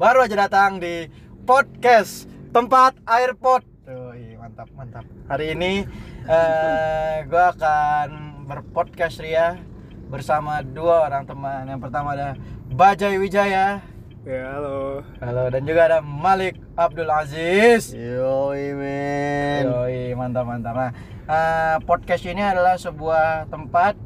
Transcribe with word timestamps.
baru 0.00 0.24
aja 0.24 0.48
datang 0.48 0.80
di 0.80 1.12
podcast 1.44 2.24
tempat 2.56 2.96
airport. 3.04 3.68
Tuh, 3.84 4.16
iya, 4.16 4.40
mantap, 4.40 4.72
mantap. 4.72 5.04
Hari 5.28 5.52
ini 5.52 5.84
eh 6.24 7.20
gue 7.28 7.44
akan 7.52 8.08
berpodcast 8.48 9.20
Ria 9.20 9.60
bersama 10.08 10.64
dua 10.64 11.04
orang 11.04 11.28
teman. 11.28 11.68
Yang 11.68 11.80
pertama 11.84 12.16
ada 12.16 12.32
Bajai 12.72 13.20
Wijaya. 13.20 13.84
Ya 14.24 14.56
halo. 14.56 15.04
Halo 15.20 15.52
dan 15.52 15.68
juga 15.68 15.92
ada 15.92 16.00
Malik 16.00 16.56
Abdul 16.80 17.12
Aziz. 17.12 17.92
Yoi 17.92 18.72
men. 18.72 19.68
Yoi, 19.68 20.16
mantap 20.16 20.48
mantap. 20.48 20.80
Nah, 20.80 20.92
eh, 21.28 21.76
podcast 21.84 22.24
ini 22.24 22.40
adalah 22.40 22.80
sebuah 22.80 23.52
tempat 23.52 24.00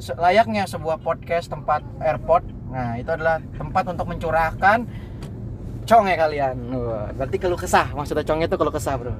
layaknya 0.00 0.64
sebuah 0.64 1.04
podcast 1.04 1.52
tempat 1.52 1.84
airport. 2.00 2.48
Nah, 2.72 2.96
itu 2.98 3.12
adalah 3.12 3.38
tempat 3.54 3.86
untuk 3.92 4.08
mencurahkan 4.10 4.88
conge 5.84 6.14
kalian. 6.16 6.56
Wah, 6.74 7.08
berarti 7.14 7.36
keluh 7.38 7.60
kesah. 7.60 7.92
Maksudnya 7.92 8.24
conge 8.26 8.44
itu 8.48 8.56
keluh 8.56 8.74
kesah, 8.74 8.94
Bro. 8.96 9.14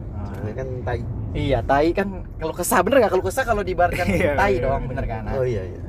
Kan 0.54 0.68
tai. 0.84 1.00
Iya, 1.34 1.58
tai 1.64 1.90
kan 1.92 2.24
keluh 2.36 2.56
kesah. 2.56 2.80
Bener 2.84 3.04
nggak 3.04 3.12
keluh 3.12 3.26
kesah 3.26 3.44
kalau 3.46 3.62
diibaratkan 3.64 4.06
Iya, 4.18 4.32
tai 4.36 4.58
iya, 4.58 4.64
dong, 4.64 4.82
iya. 4.84 4.88
bener 4.88 5.04
kan? 5.06 5.22
Oh 5.34 5.46
iya 5.46 5.62
iya. 5.66 5.80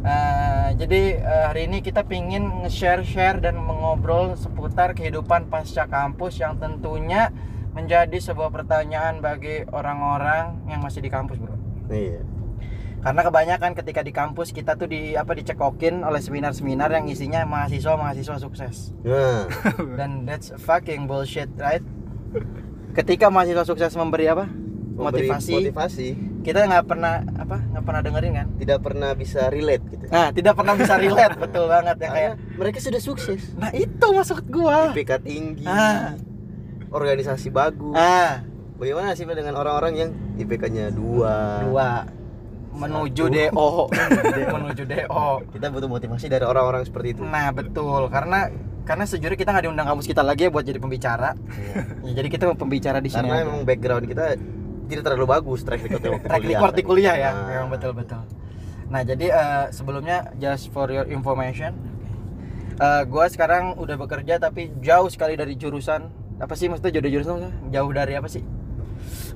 eh, 0.00 0.68
jadi 0.80 1.02
eh, 1.20 1.44
hari 1.52 1.62
ini 1.68 1.84
kita 1.84 2.08
pingin 2.08 2.64
nge-share-share 2.64 3.44
dan 3.44 3.60
mengobrol 3.60 4.32
seputar 4.32 4.96
kehidupan 4.96 5.52
pasca 5.52 5.84
kampus 5.84 6.40
yang 6.40 6.56
tentunya 6.56 7.28
menjadi 7.76 8.18
sebuah 8.18 8.50
pertanyaan 8.50 9.20
bagi 9.20 9.62
orang-orang 9.70 10.56
yang 10.66 10.80
masih 10.80 11.04
di 11.04 11.12
kampus, 11.12 11.36
Bro. 11.36 11.54
Iya. 11.92 12.39
Karena 13.00 13.20
kebanyakan 13.24 13.72
ketika 13.72 14.04
di 14.04 14.12
kampus 14.12 14.52
kita 14.52 14.76
tuh 14.76 14.84
di 14.84 15.16
apa 15.16 15.32
dicekokin 15.32 16.04
oleh 16.04 16.20
seminar-seminar 16.20 16.92
yang 16.92 17.08
isinya 17.08 17.48
mahasiswa-mahasiswa 17.48 18.36
sukses. 18.36 18.92
Nah, 19.00 19.48
Dan 19.98 20.28
that's 20.28 20.52
fucking 20.60 21.08
bullshit, 21.08 21.48
right? 21.56 21.80
Ketika 22.92 23.32
mahasiswa 23.32 23.64
sukses 23.64 23.96
memberi 23.96 24.28
apa? 24.28 24.44
memberi 25.00 25.32
Motivasi. 25.32 25.52
motivasi 25.56 26.08
Kita 26.44 26.68
nggak 26.68 26.84
pernah 26.84 27.24
apa? 27.40 27.56
nggak 27.56 27.84
pernah 27.88 28.00
dengerin 28.04 28.32
kan? 28.36 28.46
tidak 28.60 28.78
pernah 28.84 29.10
bisa 29.16 29.48
relate 29.48 29.84
gitu. 29.88 30.04
Nah, 30.12 30.28
tidak 30.28 30.52
pernah 30.60 30.74
bisa 30.76 30.94
relate, 31.00 31.36
betul 31.48 31.64
banget 31.72 31.96
ya 32.04 32.08
kayak. 32.12 32.32
Mereka 32.60 32.78
sudah 32.84 33.00
sukses. 33.00 33.40
Nah, 33.56 33.72
itu 33.72 34.06
maksud 34.12 34.44
gua. 34.52 34.92
IPK 34.92 35.24
tinggi. 35.24 35.64
Ah. 35.64 36.20
Organisasi 36.92 37.48
bagus. 37.48 37.96
Ah, 37.96 38.44
Bagaimana 38.80 39.12
nasibnya 39.12 39.36
dengan 39.36 39.60
orang-orang 39.60 39.92
yang 39.92 40.10
IPK-nya 40.40 40.88
dua? 40.88 41.68
dua 41.68 42.08
menuju. 42.70 43.24
DO, 43.28 43.68
menuju 44.54 44.82
DO. 44.86 45.26
Kita 45.50 45.66
butuh 45.68 45.88
motivasi 45.90 46.26
dari 46.26 46.44
orang-orang 46.46 46.86
seperti 46.86 47.18
itu. 47.18 47.22
Nah 47.22 47.50
betul 47.50 48.06
karena 48.08 48.50
karena 48.86 49.04
sejujurnya 49.06 49.38
kita 49.38 49.50
nggak 49.54 49.64
diundang 49.70 49.86
kampus 49.86 50.06
kita 50.08 50.22
lagi 50.24 50.46
ya 50.46 50.50
buat 50.50 50.64
jadi 50.64 50.80
pembicara. 50.82 51.34
Iya. 51.36 51.74
Ya, 52.06 52.12
jadi 52.22 52.28
kita 52.30 52.44
pembicara 52.54 52.98
di 52.98 53.10
sini. 53.10 53.26
Karena 53.28 53.36
aja. 53.38 53.46
emang 53.46 53.62
background 53.62 54.04
kita 54.06 54.24
tidak 54.90 55.02
terlalu 55.06 55.26
bagus 55.30 55.62
track 55.62 55.80
record 55.86 56.02
waktu 56.02 56.26
track 56.26 56.40
kuliah. 56.42 56.58
record 56.58 56.74
di 56.74 56.82
kuliah 56.82 57.14
ya, 57.14 57.30
Nah. 57.30 57.46
memang 57.46 57.68
betul 57.70 57.92
betul. 57.94 58.22
Nah 58.90 59.00
jadi 59.06 59.26
eh, 59.30 59.64
sebelumnya 59.70 60.34
just 60.36 60.74
for 60.74 60.90
your 60.90 61.06
information, 61.06 61.78
eh 62.76 63.02
gue 63.06 63.24
sekarang 63.30 63.78
udah 63.78 63.94
bekerja 63.94 64.42
tapi 64.42 64.74
jauh 64.82 65.06
sekali 65.06 65.38
dari 65.38 65.54
jurusan 65.54 66.10
apa 66.40 66.56
sih 66.56 66.66
maksudnya 66.66 66.90
jauh 66.90 67.04
dari 67.04 67.14
jurusan 67.14 67.36
jauh 67.70 67.90
dari 67.92 68.18
apa 68.18 68.26
sih? 68.26 68.42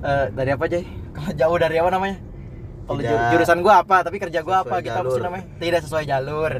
Eh, 0.03 0.25
dari 0.35 0.51
apa 0.51 0.67
aja? 0.67 0.83
Kalau 1.15 1.31
jauh 1.31 1.57
dari 1.57 1.75
apa 1.79 1.89
namanya? 1.89 2.17
Kalau 2.85 3.01
jurusan 3.31 3.57
gua 3.59 3.81
apa, 3.81 3.97
tapi 4.01 4.17
kerja 4.17 4.39
gua 4.39 4.61
apa 4.61 4.79
gitu 4.79 4.93
apa 4.93 5.03
sih 5.03 5.09
jalur. 5.11 5.19
namanya? 5.23 5.45
Tidak 5.57 5.81
sesuai 5.81 6.03
jalur. 6.05 6.51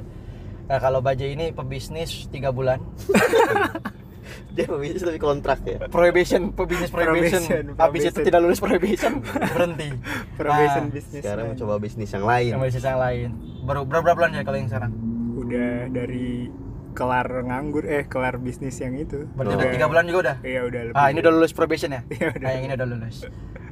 Nah, 0.66 0.80
kalau 0.82 1.00
Bajai 1.00 1.30
ini 1.32 1.46
pebisnis 1.52 2.26
tiga 2.28 2.50
bulan, 2.50 2.82
Dia 4.56 4.66
pebisnis 4.66 5.04
tapi 5.04 5.20
kontrak 5.20 5.60
ya. 5.62 5.78
probation, 5.86 6.50
pebisnis 6.50 6.90
probation. 6.90 7.44
Probation, 7.44 7.76
Habis 7.78 8.02
itu 8.08 8.20
tidak 8.24 8.40
lulus 8.42 8.58
probation, 8.58 9.20
berhenti. 9.22 9.90
Probation 10.40 10.84
Nah, 10.84 10.92
bisnis. 10.92 11.22
Sekarang 11.22 11.46
man. 11.46 11.52
mencoba 11.54 11.76
bisnis 11.78 12.10
yang 12.10 12.26
lain. 12.26 12.52
Yang 12.52 12.62
bisnis 12.66 12.86
yang 12.86 12.98
lain. 12.98 13.30
Baru 13.62 13.84
berapa 13.84 14.16
bulan 14.16 14.32
ya 14.32 14.42
kalau 14.42 14.58
yang 14.58 14.66
sekarang? 14.66 14.92
Udah 15.36 15.74
dari 15.92 16.50
kelar 16.96 17.28
nganggur 17.44 17.84
eh 17.84 18.08
kelar 18.08 18.40
bisnis 18.40 18.80
yang 18.80 18.96
itu. 18.96 19.28
Berarti 19.36 19.54
udah 19.54 19.68
tiga 19.70 19.86
bulan 19.86 20.04
juga 20.08 20.20
udah. 20.32 20.38
Iya 20.42 20.62
udah 20.66 20.82
lebih. 20.90 20.96
Ah 20.96 21.08
ini 21.12 21.20
udah 21.20 21.34
lulus 21.36 21.52
probation 21.52 21.92
ya? 21.92 22.02
Iya, 22.16 22.32
udah. 22.32 22.42
Nah 22.42 22.52
yang 22.56 22.64
ini 22.64 22.74
udah 22.74 22.88
lulus. 22.88 23.16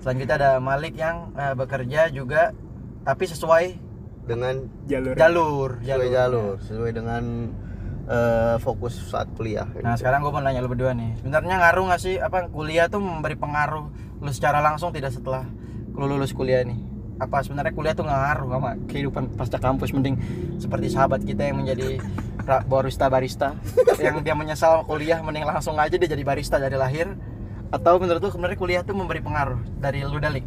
Selanjutnya 0.04 0.36
ada 0.36 0.52
Malik 0.60 0.94
yang 0.94 1.32
eh, 1.34 1.56
bekerja 1.56 2.12
juga 2.12 2.52
tapi 3.02 3.24
sesuai 3.24 3.66
Dengan 4.24 4.56
jalur. 4.88 5.16
jalur. 5.16 5.70
sesuai 5.84 6.10
jalur, 6.12 6.54
sesuai 6.60 6.92
dengan 6.92 7.24
eh, 8.06 8.56
fokus 8.60 8.94
saat 9.08 9.32
kuliah. 9.34 9.68
Nah 9.80 9.96
sekarang 9.96 10.20
gue 10.22 10.32
mau 10.32 10.44
nanya 10.44 10.60
lu 10.60 10.68
berdua 10.68 10.92
nih. 10.92 11.16
Sebenarnya 11.20 11.56
ngaruh 11.60 11.84
nggak 11.88 12.02
sih 12.02 12.16
apa 12.20 12.52
kuliah 12.52 12.88
tuh 12.88 13.00
memberi 13.00 13.40
pengaruh 13.40 13.88
lu 14.20 14.32
secara 14.32 14.60
langsung 14.60 14.92
tidak 14.92 15.12
setelah 15.12 15.48
lu 15.96 16.08
lulus 16.08 16.36
kuliah 16.36 16.64
nih? 16.64 16.80
Apa 17.20 17.40
sebenarnya 17.40 17.72
kuliah 17.72 17.94
tuh 17.94 18.04
nggak 18.04 18.20
ngaruh 18.20 18.48
sama 18.52 18.72
kehidupan 18.88 19.24
pasca 19.36 19.60
kampus 19.60 19.92
mending 19.92 20.16
seperti 20.58 20.88
sahabat 20.90 21.24
kita 21.24 21.46
yang 21.46 21.60
menjadi 21.60 22.00
barista 22.44 23.08
barista 23.08 23.50
yang 23.98 24.20
dia 24.20 24.36
menyesal 24.36 24.84
kuliah 24.84 25.24
mending 25.24 25.48
langsung 25.48 25.80
aja 25.80 25.96
dia 25.96 26.10
jadi 26.10 26.24
barista 26.24 26.60
dari 26.60 26.76
lahir 26.76 27.16
atau 27.74 27.98
menurut 27.98 28.22
lu 28.22 28.30
sebenarnya 28.30 28.60
kuliah 28.60 28.82
tuh 28.86 28.94
memberi 28.94 29.24
pengaruh 29.24 29.58
dari 29.82 30.06
lu 30.06 30.22
dalik? 30.22 30.46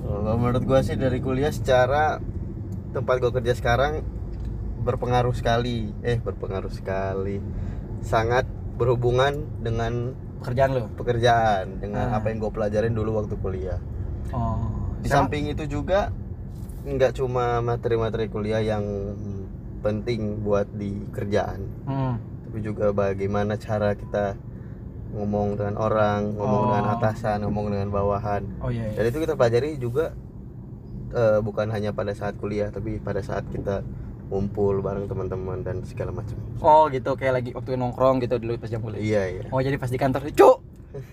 Kalau 0.00 0.40
menurut 0.40 0.64
gua 0.64 0.80
sih 0.80 0.96
dari 0.96 1.20
kuliah 1.20 1.52
secara 1.52 2.16
tempat 2.96 3.20
gua 3.20 3.28
kerja 3.36 3.52
sekarang 3.52 4.00
berpengaruh 4.80 5.36
sekali. 5.36 5.92
Eh, 6.00 6.16
berpengaruh 6.16 6.72
sekali. 6.72 7.42
Sangat 8.00 8.48
berhubungan 8.80 9.44
dengan 9.60 10.16
pekerjaan 10.40 10.70
lu? 10.72 10.82
pekerjaan, 10.94 11.82
dengan 11.82 12.14
Ah. 12.14 12.22
apa 12.22 12.30
yang 12.30 12.38
gue 12.38 12.52
pelajarin 12.54 12.94
dulu 12.94 13.18
waktu 13.18 13.34
kuliah. 13.42 13.82
Oh. 14.30 14.94
Di 15.02 15.10
samping 15.10 15.50
itu 15.50 15.66
juga 15.66 16.14
nggak 16.86 17.18
cuma 17.18 17.58
materi-materi 17.60 18.30
kuliah 18.30 18.62
yang 18.62 18.86
penting 19.78 20.40
buat 20.40 20.66
di 20.70 21.06
kerjaan, 21.08 21.60
Hmm. 21.84 22.14
tapi 22.44 22.58
juga 22.60 22.90
bagaimana 22.90 23.54
cara 23.54 23.92
kita 23.92 24.34
ngomong 25.08 25.56
dengan 25.56 25.76
orang, 25.76 26.36
ngomong 26.36 26.60
Oh. 26.60 26.66
dengan 26.68 26.86
atasan, 26.92 27.38
ngomong 27.40 27.66
dengan 27.70 27.88
bawahan. 27.88 28.42
Oh 28.60 28.68
iya. 28.68 28.88
iya. 28.88 28.96
Dan 28.96 29.04
itu 29.08 29.18
kita 29.18 29.34
pelajari 29.34 29.76
juga 29.76 30.12
eh, 31.08 31.40
bukan 31.40 31.72
hanya 31.72 31.88
pada 31.90 32.12
saat 32.12 32.36
kuliah, 32.36 32.68
tapi 32.68 33.00
pada 33.00 33.24
saat 33.24 33.48
kita 33.48 33.80
ngumpul 34.28 34.84
bareng 34.84 35.08
teman-teman 35.08 35.64
dan 35.64 35.80
segala 35.80 36.12
macam. 36.12 36.36
Oh 36.60 36.84
gitu 36.92 37.16
kayak 37.16 37.40
lagi 37.40 37.50
waktu 37.56 37.80
nongkrong 37.80 38.20
gitu 38.20 38.36
dulu 38.36 38.60
pas 38.60 38.68
jam 38.68 38.84
kuliah. 38.84 39.00
Iya 39.00 39.22
iya. 39.24 39.42
Oh 39.48 39.56
jadi 39.56 39.80
pas 39.80 39.88
di 39.88 39.96
kantor, 39.96 40.28
cuk, 40.28 40.56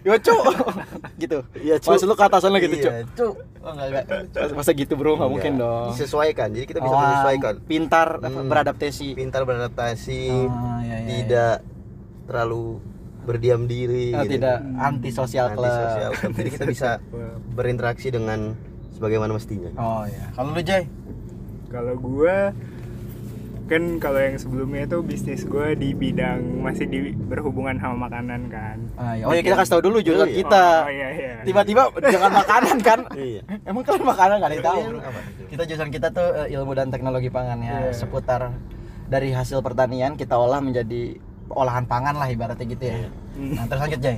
yo 0.02 0.14
cuk, 0.16 0.42
gitu. 1.24 1.38
Iya, 1.56 1.76
Cuk. 1.78 1.90
Maksud 1.92 2.06
lu 2.06 2.16
ke 2.16 2.24
atasan 2.24 2.52
gitu, 2.58 2.76
cuk. 2.80 2.92
Iya, 2.92 3.04
Cuk. 3.12 3.34
Oh 3.60 3.72
enggak 3.72 3.88
enggak. 3.90 4.06
Masa- 4.32 4.56
Masa 4.56 4.72
gitu 4.72 4.94
bro, 4.94 5.16
nggak 5.16 5.32
mungkin 5.32 5.54
Iya, 5.54 5.62
dong. 5.62 5.88
Disesuaikan. 5.92 6.48
Jadi 6.50 6.66
kita 6.66 6.80
bisa 6.80 6.92
Oh, 6.92 7.00
menyesuaikan. 7.00 7.54
Pintar 7.64 8.08
Hmm. 8.20 8.46
beradaptasi. 8.46 9.08
Pintar 9.14 9.42
beradaptasi, 9.44 10.22
Oh, 10.28 10.50
iya, 10.80 10.98
iya, 10.98 11.08
tidak 11.18 11.56
terlalu 12.26 12.78
berdiam 13.22 13.66
diri. 13.66 14.12
Oh, 14.12 14.22
gitu. 14.22 14.38
tidak 14.38 14.58
anti 14.76 15.10
sosial 15.10 15.50
club. 15.52 15.66
Antisosial 15.68 16.12
club. 16.14 16.32
Jadi 16.38 16.50
kita 16.52 16.66
bisa 16.66 16.90
berinteraksi 17.58 18.08
dengan 18.10 18.54
sebagaimana 18.92 19.34
mestinya. 19.34 19.74
Oh 19.76 20.06
iya. 20.06 20.30
Kalau 20.32 20.52
lu 20.52 20.62
Jay? 20.62 20.84
Kalau 21.68 21.94
gua 21.98 22.54
kan 23.66 23.98
kalau 23.98 24.22
yang 24.22 24.38
sebelumnya 24.38 24.86
itu 24.86 25.02
bisnis 25.02 25.42
gua 25.42 25.74
di 25.74 25.98
bidang 25.98 26.62
masih 26.62 26.86
di 26.86 27.00
berhubungan 27.12 27.74
sama 27.82 28.06
makanan 28.06 28.46
kan. 28.48 28.78
Ah, 28.94 29.18
iya. 29.18 29.26
Oh 29.26 29.34
iya 29.34 29.42
kita 29.42 29.58
kasih 29.58 29.72
tahu 29.74 29.82
dulu 29.90 29.98
jurusan 30.00 30.26
Oh, 30.26 30.30
iya. 30.30 30.38
kita. 30.38 30.66
Oh, 30.86 30.92
iya 30.94 31.08
iya. 31.10 31.32
Tiba-tiba 31.42 31.82
jangan 32.14 32.32
makanan 32.36 32.78
kan? 32.80 33.00
Iya. 33.18 33.42
Emang 33.66 33.82
kalian 33.82 34.06
makanan 34.06 34.36
nggak 34.38 34.50
ada 34.50 34.56
yang 34.56 34.68
tahu? 34.70 34.80
Kita 35.50 35.64
jurusan 35.66 35.90
kita 35.90 36.08
tuh 36.10 36.30
eh, 36.46 36.54
ilmu 36.54 36.72
dan 36.74 36.94
teknologi 36.94 37.34
pangan 37.34 37.58
ya, 37.60 37.90
Iya. 37.90 37.98
seputar 37.98 38.54
dari 39.06 39.34
hasil 39.34 39.62
pertanian 39.62 40.14
kita 40.14 40.38
olah 40.38 40.62
menjadi 40.62 41.18
olahan 41.50 41.86
pangan 41.86 42.18
lah 42.18 42.30
ibaratnya 42.30 42.66
gitu 42.66 42.86
ya. 42.86 43.10
Nah, 43.38 43.66
terus 43.66 43.82
lanjut 43.82 44.02
Jay. 44.02 44.18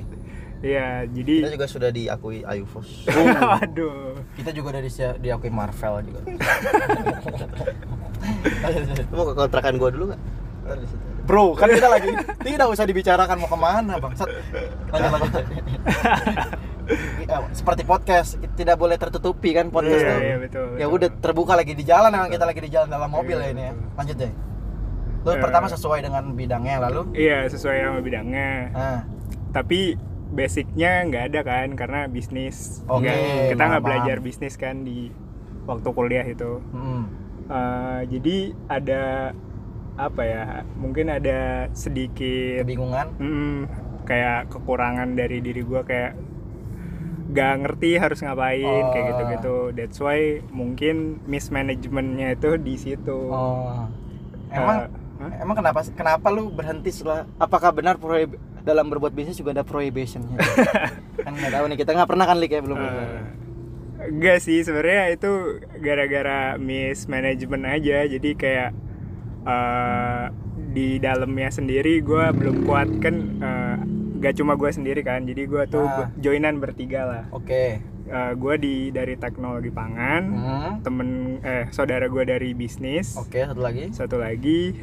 Iya, 0.57 1.05
Kita 1.05 1.21
jadi 1.21 1.53
juga 1.53 1.67
sudah 1.69 1.89
diakui 1.93 2.41
Ayufos. 2.41 3.05
aduh. 3.61 4.17
Kita 4.33 4.49
juga 4.49 4.81
dari 4.81 4.89
diakui 5.21 5.53
Marvel 5.53 6.01
juga. 6.03 6.21
Mau 9.09 9.23
ke 9.23 9.33
kontrakan 9.33 9.73
gua 9.75 9.89
dulu 9.89 10.05
nggak? 10.09 10.21
Bro, 11.23 11.53
kan 11.53 11.67
kita 11.67 11.87
lagi 11.87 12.11
tidak 12.41 12.67
usah 12.67 12.83
dibicarakan 12.83 13.35
mau 13.37 13.47
ke 13.47 13.55
mana 13.55 13.93
bang. 13.97 14.13
Lanjut 14.89 15.11
lanjut. 15.13 15.43
Ya, 17.21 17.43
Seperti 17.51 17.83
podcast 17.83 18.29
tidak 18.55 18.75
boleh 18.75 18.95
tertutupi 18.95 19.51
kan 19.51 19.67
podcast 19.67 19.99
Iya, 19.99 20.07
tuh. 20.09 20.21
iya, 20.21 20.35
betul, 20.39 20.65
Ya 20.77 20.87
udah 20.87 21.09
terbuka 21.13 21.51
lagi 21.53 21.71
di 21.71 21.83
jalan 21.83 22.07
emang 22.09 22.31
kita 22.31 22.47
lagi 22.47 22.63
di 22.63 22.71
jalan 22.71 22.87
dalam 22.87 23.11
mobil 23.11 23.35
ya 23.35 23.43
Iya, 23.43 23.51
ini 23.51 23.61
ya. 23.61 23.73
Lanjut 23.93 24.15
deh. 24.17 24.31
Lu 25.19 25.29
Eh. 25.29 25.37
pertama 25.37 25.67
sesuai 25.67 25.99
dengan 25.99 26.23
bidangnya 26.31 26.79
lalu. 26.81 27.11
Iya, 27.11 27.43
sesuai 27.45 27.75
sama 27.81 27.99
bidangnya. 27.99 28.49
Nah, 28.71 28.99
Tapi 29.49 29.99
basicnya 30.29 31.03
nggak 31.03 31.23
ada 31.27 31.39
kan 31.41 31.67
karena 31.73 31.99
bisnis. 32.05 32.83
Oke, 32.85 33.03
Nggak- 33.03 33.51
kita 33.51 33.63
nggak 33.65 33.83
belajar 33.83 34.17
bisnis 34.19 34.55
kan 34.55 34.75
di 34.81 35.11
waktu 35.65 35.89
kuliah 35.89 36.23
itu. 36.23 36.63
mm, 36.69 37.03
Eh, 37.47 38.01
jadi 38.09 38.35
ada 38.67 39.03
apa 39.95 40.21
ya 40.21 40.43
mungkin 40.73 41.07
ada 41.07 41.71
sedikit 41.71 42.61
kebingungan? 42.61 43.07
Mm, 43.17 43.57
kayak 44.03 44.47
kekurangan 44.47 45.13
dari 45.13 45.39
diri 45.39 45.61
gue 45.61 45.81
kayak 45.81 46.13
gak 47.29 47.53
ngerti 47.59 47.97
harus 47.97 48.19
ngapain 48.19 48.61
kayak 48.89 49.03
Oh. 49.03 49.09
gitu-gitu. 49.09 49.57
That's 49.73 49.97
why 49.97 50.19
mungkin 50.49 51.23
mismanagementnya 51.25 52.33
itu 52.33 52.55
di 52.57 52.75
situ. 52.75 53.19
Oh. 53.27 53.87
Emang 54.47 54.87
Eh, 55.17 55.23
hah? 55.23 55.31
emang 55.41 55.55
kenapa 55.55 55.79
kenapa 55.89 56.27
lu 56.29 56.47
berhenti 56.49 56.87
setelah 56.89 57.25
apakah 57.35 57.71
benar 57.71 57.95
prohib- 57.95 58.37
dalam 58.61 58.85
berbuat 58.85 59.11
bisnis 59.11 59.35
juga 59.35 59.51
ada 59.51 59.63
prohibitionnya? 59.63 60.35
Kan 61.17 61.33
nggak 61.33 61.49
tahu 61.49 61.65
nih 61.65 61.77
kita 61.77 61.91
nggak 61.93 62.07
pernah 62.07 62.25
kan 62.25 62.37
Lik 62.37 62.51
ya 62.51 62.61
belum 62.61 62.77
Eh, 62.77 62.87
enggak 63.99 64.37
sih 64.39 64.61
sebenarnya 64.61 65.11
itu 65.11 65.31
gara-gara 65.77 66.55
mismanagement 66.55 67.65
aja. 67.65 68.05
Jadi 68.05 68.29
kayak 68.33 68.69
eh, 69.43 70.25
di 70.69 70.97
dalamnya 70.97 71.49
sendiri 71.49 71.99
gue 71.99 72.25
belum 72.31 72.63
kuat. 72.63 72.87
Kan 72.99 73.15
eh, 73.39 73.77
gak 74.17 74.33
cuma 74.35 74.53
gue 74.53 74.69
sendiri 74.69 75.01
kan 75.01 75.23
jadi 75.23 75.45
gue 75.45 75.63
tuh 75.67 75.85
Ah. 75.85 76.09
joinan 76.15 76.57
bertiga 76.57 77.05
lah. 77.05 77.23
Oke. 77.31 77.81
Gue 78.07 78.55
di 78.55 78.87
dari 78.87 79.13
teknologi 79.13 79.67
pangan 79.67 80.23
Hmm, 80.25 80.71
temen 80.79 81.09
eh 81.43 81.67
saudara 81.69 82.07
gue 82.07 82.23
dari 82.23 82.53
bisnis. 82.53 83.13
Oke 83.13 83.43
satu 83.43 83.59
lagi. 83.59 83.91
Satu 83.91 84.15
lagi 84.17 84.73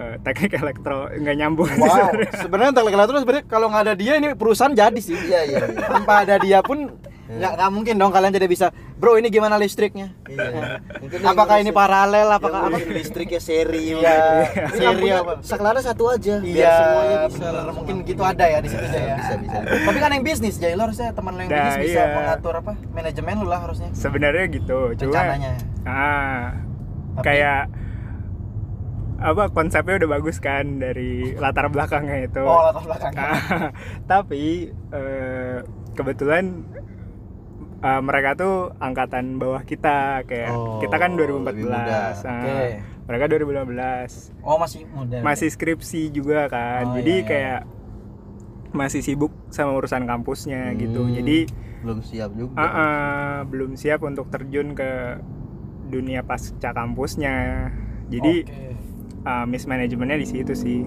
eh, 0.00 0.16
teknik 0.18 0.52
elektro 0.54 1.06
nggak 1.08 1.36
nyambung 1.36 1.70
wow 1.76 2.08
sebenarnya 2.42 2.72
teknik 2.72 2.94
elektro 2.94 3.16
sebenarnya 3.18 3.44
kalau 3.46 3.66
nggak 3.68 3.82
ada 3.82 3.94
dia 3.94 4.12
ini 4.16 4.32
perusahaan 4.32 4.72
jadi 4.72 4.96
sih 4.98 5.16
iya 5.20 5.40
iya 5.46 5.58
iya. 5.62 5.86
tanpa 5.86 6.24
ada 6.24 6.36
dia 6.36 6.58
pun 6.60 6.88
nggak 7.30 7.52
nggak 7.54 7.70
mungkin 7.70 7.94
dong 7.94 8.10
kalian 8.10 8.32
tidak 8.32 8.48
bisa 8.48 8.66
bro 8.96 9.14
ini 9.14 9.28
gimana 9.28 9.54
listriknya 9.54 10.10
Iya. 10.26 10.82
Yang 11.12 11.26
apakah 11.28 11.56
ini 11.58 11.70
paralel 11.70 12.26
apakah 12.28 12.60
apa 12.64 12.74
ngurus 12.74 12.90
listriknya 12.92 13.38
seri 13.38 13.94
Iya, 13.94 14.18
Ini 14.50 14.74
seri 14.74 15.08
apa? 15.12 15.32
saklarnya 15.40 15.82
satu 15.84 16.04
aja 16.08 16.38
biar 16.38 16.58
Iya, 16.58 16.72
semuanya 16.72 17.16
bisa 17.22 17.38
bener. 17.38 17.52
langsung 17.56 17.74
mungkin 17.76 17.96
gitu 18.04 18.22
ada 18.24 18.44
ya 18.44 18.58
di 18.58 18.68
situ 18.68 18.82
Bisa, 18.82 18.98
ya. 19.00 19.14
bisa 19.16 19.34
bisa 19.38 19.58
Tapi 19.62 19.98
kan 20.00 20.10
yang 20.10 20.24
bisnis, 20.24 20.54
Jay, 20.56 20.74
lo 20.74 20.82
harusnya 20.82 21.10
teman 21.12 21.32
lo 21.32 21.40
yang 21.40 21.50
Nah, 21.50 21.62
bisnis 21.68 21.82
bisa 21.84 22.00
iya. 22.00 22.14
mengatur 22.16 22.54
apa 22.56 22.72
manajemen 22.90 23.34
lu 23.36 23.46
lah 23.46 23.60
harusnya. 23.60 23.88
sebenarnya 23.92 24.44
gitu 24.50 24.78
cuma 24.96 25.06
Rencananya. 25.12 25.52
ah 25.84 26.44
Tapi- 27.12 27.24
kayak 27.24 27.60
apa 29.20 29.42
konsepnya 29.48 30.00
udah 30.00 30.10
bagus 30.10 30.40
kan 30.40 30.76
dari 30.76 31.36
latar 31.36 31.68
belakangnya 31.68 32.24
itu 32.24 32.40
Oh, 32.40 32.64
latar 32.64 32.82
belakang. 32.82 33.12
tapi 34.10 34.44
eh, 34.90 35.58
kebetulan 35.92 36.64
eh, 37.80 38.00
mereka 38.00 38.32
tuh 38.34 38.54
angkatan 38.76 39.36
bawah 39.36 39.60
kita 39.62 40.24
kayak 40.24 40.50
Oh, 40.50 40.80
kita 40.80 40.96
kan 40.96 41.14
2014 41.14 41.46
lebih 41.46 41.64
muda. 41.66 42.00
Nah, 42.18 42.40
Oke. 42.40 42.68
mereka 43.04 43.24
2015 43.28 44.40
Oh, 44.40 44.56
masih 44.56 44.80
muda. 44.88 45.16
masih 45.20 45.48
skripsi 45.48 46.08
juga 46.10 46.48
kan 46.48 46.84
Oh, 46.86 46.94
jadi 46.96 47.12
iya, 47.12 47.20
iya. 47.20 47.28
kayak 47.28 47.60
masih 48.70 49.02
sibuk 49.02 49.34
sama 49.48 49.74
urusan 49.74 50.06
kampusnya 50.06 50.72
gitu 50.74 51.02
Hmm, 51.02 51.12
jadi 51.12 51.38
belum 51.80 52.00
siap 52.00 52.30
juga 52.32 52.54
ah, 52.54 52.68
ah, 52.70 53.34
belum 53.42 53.74
siap 53.74 54.00
untuk 54.00 54.28
terjun 54.28 54.72
ke 54.72 55.18
dunia 55.88 56.22
pasca 56.22 56.70
kampusnya 56.70 57.66
jadi 58.06 58.34
Oke. 58.42 58.58
Uh, 59.22 59.44
mismanagementnya 59.44 60.16
di 60.16 60.28
situ 60.28 60.52
sih 60.52 60.78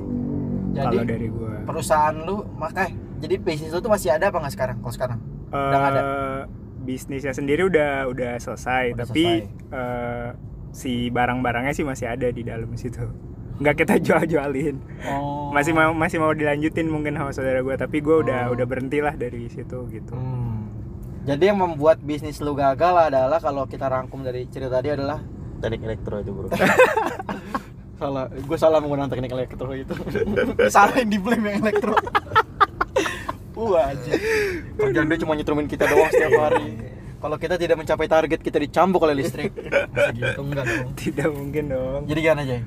kalau 0.73 1.05
dari 1.05 1.27
gua 1.29 1.61
perusahaan 1.63 2.15
lu 2.17 2.41
makanya 2.57 2.91
jadi 3.21 3.35
bisnis 3.39 3.71
lu 3.71 3.79
tuh 3.79 3.87
masih 3.87 4.11
ada 4.11 4.27
apa 4.27 4.37
nggak 4.37 4.51
sekarang? 4.51 4.77
Kalau 4.83 4.93
sekarang? 4.93 5.19
Udah 5.47 5.77
nggak 5.79 5.91
ada. 5.95 6.01
Eh, 6.01 6.39
bisnisnya 6.83 7.31
sendiri 7.31 7.63
udah 7.63 8.11
udah 8.11 8.35
selesai 8.35 8.91
Udah 8.91 9.07
tapi 9.07 9.47
eh, 9.47 10.29
si 10.75 11.07
barang-barangnya 11.07 11.71
sih 11.71 11.87
masih 11.87 12.11
ada 12.11 12.27
di 12.27 12.43
dalam 12.43 12.67
situ 12.75 12.99
nggak 13.53 13.75
kita 13.79 13.95
jual-jualin 14.05 14.75
Oh. 15.07 15.53
masih 15.53 15.71
mau 15.71 15.93
masih 15.93 16.17
mau 16.17 16.33
dilanjutin 16.33 16.89
mungkin 16.89 17.13
sama 17.15 17.31
saudara 17.31 17.61
gua 17.61 17.77
tapi 17.77 18.01
gua 18.01 18.19
udah 18.19 18.51
udah 18.51 18.65
berhenti 18.65 18.99
lah 18.99 19.13
dari 19.15 19.47
situ 19.47 19.87
gitu 19.87 20.11
Hmm. 20.11 20.67
Jadi 21.23 21.47
yang 21.47 21.55
membuat 21.55 22.03
bisnis 22.03 22.43
lu 22.43 22.51
gagal 22.51 23.07
adalah 23.07 23.39
kalau 23.39 23.63
kita 23.63 23.87
rangkum 23.87 24.27
dari 24.27 24.43
cerita 24.51 24.83
tadi 24.83 24.91
adalah 24.91 25.23
teknik 25.63 25.87
elektro 25.87 26.19
itu 26.19 26.35
bro 26.35 26.51
salah 28.03 28.27
gue 28.27 28.57
salah 28.59 28.83
menggunakan 28.83 29.07
teknik 29.07 29.31
elektro 29.31 29.71
itu. 29.71 29.95
Salah 30.75 30.99
yang 30.99 31.07
di 31.07 31.17
blame 31.17 31.45
yang 31.47 31.63
elektro. 31.63 31.95
Wah 33.53 33.87
aja 33.87 34.11
kerjaan 34.75 35.07
dia 35.07 35.19
cuma 35.21 35.33
nyetrumin 35.33 35.65
kita 35.65 35.87
doang 35.87 36.09
setiap 36.09 36.35
hari. 36.41 36.67
Kalau 37.15 37.39
kita 37.39 37.55
tidak 37.55 37.79
mencapai 37.79 38.07
target 38.07 38.39
kita 38.41 38.59
dicambuk 38.59 38.99
oleh 38.99 39.15
listrik. 39.15 39.55
Masa 39.55 40.11
gitu 40.11 40.41
enggak 40.43 40.67
dong? 40.67 40.91
Tidak 40.93 41.29
mungkin 41.31 41.63
dong. 41.71 42.01
Jadi 42.03 42.19
gimana 42.19 42.43
aja 42.43 42.57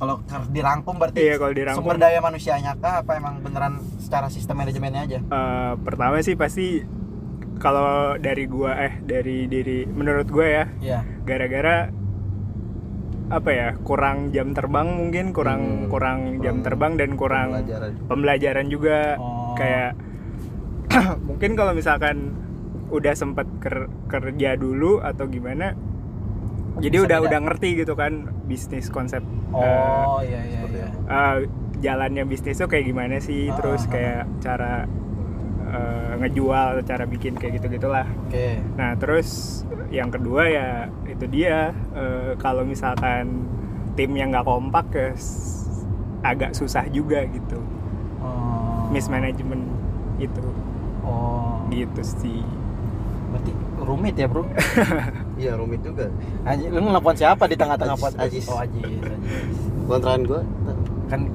kalau 0.00 0.16
dirangkum 0.48 0.96
berarti 0.96 1.20
Iya, 1.20 1.36
kalau 1.36 1.52
dirangkum. 1.52 1.84
sumber 1.84 2.00
daya 2.00 2.24
manusianya 2.24 2.72
kah? 2.80 3.04
Apa 3.04 3.20
emang 3.20 3.44
beneran 3.44 3.84
secara 4.00 4.32
sistem 4.32 4.56
manajemennya 4.56 5.02
aja? 5.04 5.18
Eh, 5.20 5.72
pertama 5.84 6.16
sih 6.22 6.32
pasti 6.32 6.80
kalau 7.60 8.16
dari 8.16 8.48
gua 8.48 8.72
eh 8.78 8.96
dari 8.98 9.44
diri 9.44 9.84
menurut 9.84 10.24
gua 10.26 10.46
ya 10.46 10.64
Iya. 10.80 11.00
gara-gara 11.20 11.92
apa 13.30 13.50
ya 13.50 13.68
kurang 13.80 14.30
jam 14.30 14.50
terbang 14.50 14.90
mungkin 14.90 15.30
kurang 15.30 15.62
Hmm, 15.62 15.86
kurang 15.86 16.18
jam 16.40 16.60
terbang 16.60 16.92
dan 16.94 17.14
kurang 17.14 17.54
pembelajaran. 17.54 17.90
pembelajaran 18.04 18.66
juga 18.66 18.98
Oh. 19.16 19.54
kayak 19.54 19.94
mungkin 21.22 21.54
kalau 21.54 21.72
misalkan 21.72 22.34
udah 22.90 23.14
sempet 23.14 23.46
ker- 23.58 23.86
kerja 24.04 24.54
dulu 24.54 24.98
atau 24.98 25.24
gimana 25.24 25.78
jadi 26.76 26.96
Bisa 26.96 27.06
udah 27.06 27.18
beda. 27.18 27.26
udah 27.28 27.40
ngerti 27.44 27.68
gitu 27.76 27.94
kan 27.94 28.12
bisnis 28.44 28.90
konsep 28.90 29.22
oh 29.52 30.18
iya 30.20 30.42
iya 30.42 30.60
iya 30.66 30.88
eh, 31.06 31.36
jalannya 31.78 32.26
bisnis 32.26 32.58
tuh 32.58 32.66
kayak 32.66 32.82
gimana 32.84 33.16
sih 33.18 33.46
Ah, 33.46 33.54
terus 33.54 33.80
ah, 33.80 33.86
ah. 33.86 33.92
kayak 33.92 34.22
cara 34.42 34.74
eh, 35.70 36.12
ngejual 36.18 36.82
cara 36.82 37.04
bikin 37.06 37.38
kayak 37.38 37.52
gitu 37.56 37.66
gitulah 37.70 38.06
oke 38.26 38.46
Nah 38.74 38.98
terus 38.98 39.62
yang 39.90 40.08
kedua 40.08 40.42
ya 40.46 40.68
itu 41.06 41.26
dia 41.26 41.74
eh, 41.94 42.32
kalau 42.38 42.62
misalkan 42.62 43.46
timnya 43.98 44.30
nggak 44.30 44.46
kompak 44.46 44.86
ya 44.94 45.10
agak 46.22 46.54
susah 46.54 46.86
juga 46.94 47.26
gitu 47.26 47.58
oh. 48.22 48.86
mismanagement 48.94 49.66
itu 50.22 50.46
oh 51.02 51.66
gitu 51.74 52.02
sih 52.02 52.40
berarti 53.30 53.52
rumit 53.82 54.14
ya 54.14 54.26
bro 54.30 54.46
iya 55.40 55.58
rumit 55.58 55.80
juga 55.82 56.06
Aji, 56.46 56.70
lu 56.70 56.78
nelfon 56.82 57.16
siapa 57.16 57.46
di 57.46 57.56
tengah-tengah 57.56 57.96
podcast? 57.96 58.26
Ajis. 58.26 58.44
Oh 58.50 58.58
Ajis, 58.58 58.84
Ajis. 58.84 59.56
kontrakan 59.86 60.22
gua 60.26 60.42
Kan 61.10 61.26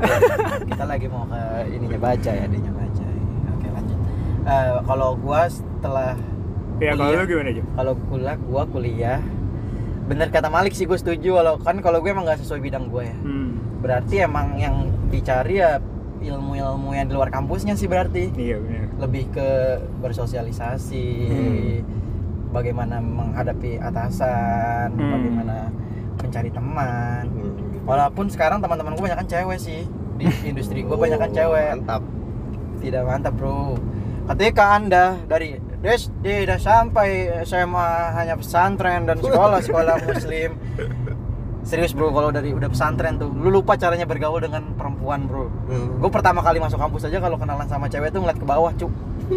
kita 0.72 0.86
lagi 0.88 1.06
mau 1.12 1.28
ke 1.28 1.42
ininya 1.68 2.00
baca 2.00 2.32
ya, 2.32 2.48
adanya 2.48 2.72
baca. 2.72 3.06
Oke 3.60 3.68
lanjut. 3.76 4.00
Eh, 4.48 4.76
kalau 4.88 5.10
gua 5.20 5.52
setelah 5.52 6.16
ya 6.78 6.92
kalau 6.92 7.06
Kuliah. 7.06 7.18
lu 7.18 7.26
gimana 7.26 7.50
aja 7.50 7.64
kalau 7.72 7.94
kuliah 8.04 8.36
gua 8.42 8.64
kuliah. 8.66 9.20
Bener 10.06 10.30
kata 10.30 10.48
Malik 10.48 10.72
sih 10.72 10.86
gue 10.86 10.94
setuju. 10.94 11.34
Kalau 11.36 11.58
kan 11.58 11.80
kalau 11.80 11.98
gue 11.98 12.08
emang 12.08 12.24
nggak 12.24 12.38
sesuai 12.38 12.62
bidang 12.62 12.88
gue 12.88 13.04
ya. 13.04 13.18
Hmm, 13.18 13.50
berarti 13.80 14.16
emang 14.20 14.54
yang 14.56 14.76
dicari 15.08 15.58
ya 15.58 15.82
ilmu-ilmu 16.18 16.92
yang 16.92 17.06
di 17.06 17.14
luar 17.14 17.28
kampusnya 17.28 17.74
sih 17.74 17.86
berarti. 17.86 18.30
Iya 18.32 18.58
benar 18.60 18.86
lebih 18.98 19.24
ke 19.30 19.50
bersosialisasi. 20.00 21.06
Bagaimana 22.48 23.00
menghadapi 23.00 23.76
atasan 23.78 24.94
Hmm. 24.94 25.12
bagaimana 25.12 25.56
mencari 26.18 26.50
teman. 26.50 27.26
Hmm. 27.28 27.54
walaupun 27.86 28.26
sekarang 28.28 28.58
teman-teman 28.60 28.94
gue 28.94 29.04
banyak 29.04 29.20
kan 29.20 29.28
cewek 29.28 29.58
sih. 29.58 29.86
Di 30.16 30.26
industri 30.50 30.82
gue 30.82 30.94
banyak 30.96 31.18
kan 31.18 31.30
Oh, 31.30 31.36
cewek. 31.36 31.68
mantap. 31.76 32.02
Tidak 32.78 33.04
mantap 33.04 33.34
bro. 33.34 33.74
Ketika 34.28 34.74
anda 34.74 35.18
dari 35.26 35.58
SD 35.86 36.50
dan 36.50 36.58
sampai 36.58 37.30
SMA 37.46 37.90
hanya 38.18 38.34
pesantren 38.34 39.06
dan 39.06 39.22
sekolah-sekolah 39.22 40.02
muslim. 40.10 40.58
Serius 41.66 41.98
bro 41.98 42.14
kalau 42.14 42.30
dari 42.30 42.54
udah 42.54 42.70
pesantren 42.70 43.18
tuh 43.18 43.30
lu 43.34 43.50
lupa 43.50 43.74
caranya 43.74 44.06
bergaul 44.06 44.38
dengan 44.38 44.78
perempuan 44.78 45.26
bro. 45.26 45.50
Hmm. 45.66 45.98
gue 45.98 46.10
pertama 46.14 46.46
kali 46.46 46.62
masuk 46.62 46.78
kampus 46.78 47.10
aja 47.10 47.18
kalau 47.18 47.42
kenalan 47.42 47.66
sama 47.66 47.90
cewek 47.90 48.14
tuh 48.14 48.22
ngeliat 48.22 48.38
ke 48.38 48.46
bawah 48.46 48.70
cuk 48.78 48.94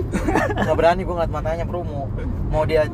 nggak 0.60 0.76
berani 0.76 1.08
gue 1.08 1.14
ngeliat 1.16 1.32
matanya 1.32 1.64
bro 1.64 1.80
mau 1.80 2.04
mau 2.52 2.68
dia 2.68 2.84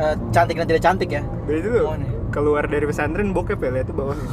eh, 0.00 0.14
cantik 0.32 0.56
dan 0.56 0.64
tidak 0.64 0.80
cantik 0.80 1.08
ya. 1.12 1.22
Jadi 1.44 1.58
itu 1.60 1.68
tuh 1.68 1.84
Oh, 1.92 1.96
nih. 1.96 2.17
Keluar 2.28 2.64
dari 2.68 2.84
pesantren 2.84 3.32
bokep 3.32 3.58
ya 3.58 3.70
lihat 3.72 3.86
tuh 3.88 3.96
bawah 3.96 4.16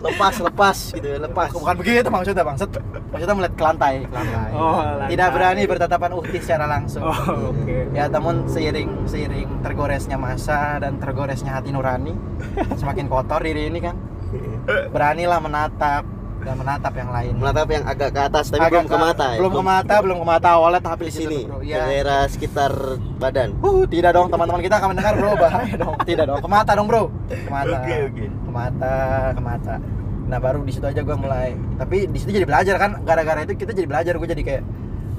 lepas 0.00 0.34
lepas 0.40 0.76
gitu 0.96 1.06
ya 1.06 1.18
lepas. 1.20 1.52
Bukan 1.52 1.74
begitu 1.76 2.08
maksudnya 2.08 2.40
bang 2.40 2.56
Set, 2.56 2.72
maksudnya 3.12 3.36
melihat 3.36 3.54
ke 3.54 3.62
lantai, 3.62 3.94
ke 4.08 4.14
lantai. 4.14 4.50
Oh, 4.56 4.80
lantai. 4.80 5.08
tidak 5.12 5.28
berani 5.36 5.62
bertatapan 5.68 6.10
uhti 6.16 6.38
secara 6.40 6.64
langsung. 6.64 7.04
Oh 7.04 7.52
oke. 7.52 7.76
Ya 7.92 8.08
namun 8.08 8.48
seiring 8.48 9.04
seiring 9.04 9.60
tergoresnya 9.60 10.16
masa 10.16 10.80
dan 10.80 10.96
tergoresnya 10.96 11.52
hati 11.52 11.68
nurani 11.72 12.16
semakin 12.80 13.06
kotor 13.12 13.44
diri 13.44 13.68
ini 13.68 13.80
kan. 13.84 13.96
Beranilah 14.94 15.40
menatap 15.42 16.04
dan 16.40 16.54
menatap 16.56 16.92
yang 16.92 17.10
lain. 17.10 17.32
Menatap 17.34 17.68
yang 17.68 17.84
agak 17.84 18.10
ke 18.10 18.20
atas 18.22 18.44
tapi 18.48 18.60
Agak 18.60 18.70
belum 18.72 18.86
ke 18.86 18.96
mata 18.98 19.26
ya? 19.26 19.38
belum 19.38 19.52
ke 19.52 19.62
mata 19.62 19.94
belum 20.00 20.16
ke 20.16 20.26
mata 20.26 20.48
awalnya 20.52 20.80
tapi 20.80 21.02
di 21.04 21.12
sini 21.12 21.38
bro 21.44 21.58
iya. 21.60 21.76
daerah 21.82 22.22
sekitar 22.26 22.72
badan. 23.16 23.48
Uh, 23.60 23.84
tidak 23.84 24.10
dong 24.12 24.28
teman-teman 24.28 24.60
kita 24.60 24.74
akan 24.76 24.88
mendengar 24.90 25.14
bro 25.14 25.30
bahaya 25.34 25.74
dong. 25.82 25.94
Tidak 26.00 26.24
dong 26.24 26.40
ke 26.40 26.48
mata 26.48 26.70
dong 26.72 26.86
bro. 26.86 27.02
Ke 27.26 27.48
mata 27.48 27.76
Oke, 27.76 27.96
oke. 28.06 28.24
ke 28.26 28.50
mata 28.50 28.94
ke 29.30 29.40
mata. 29.40 29.74
Nah 30.26 30.38
baru 30.38 30.62
di 30.62 30.70
situ 30.70 30.84
aja 30.84 31.00
gue 31.00 31.16
mulai. 31.16 31.52
Tapi 31.76 32.06
di 32.06 32.18
situ 32.18 32.30
jadi 32.32 32.44
belajar 32.44 32.74
kan 32.76 33.02
gara-gara 33.02 33.42
itu 33.42 33.54
kita 33.54 33.70
jadi 33.70 33.86
belajar 33.86 34.14
gue 34.14 34.28
jadi 34.28 34.42
kayak 34.42 34.64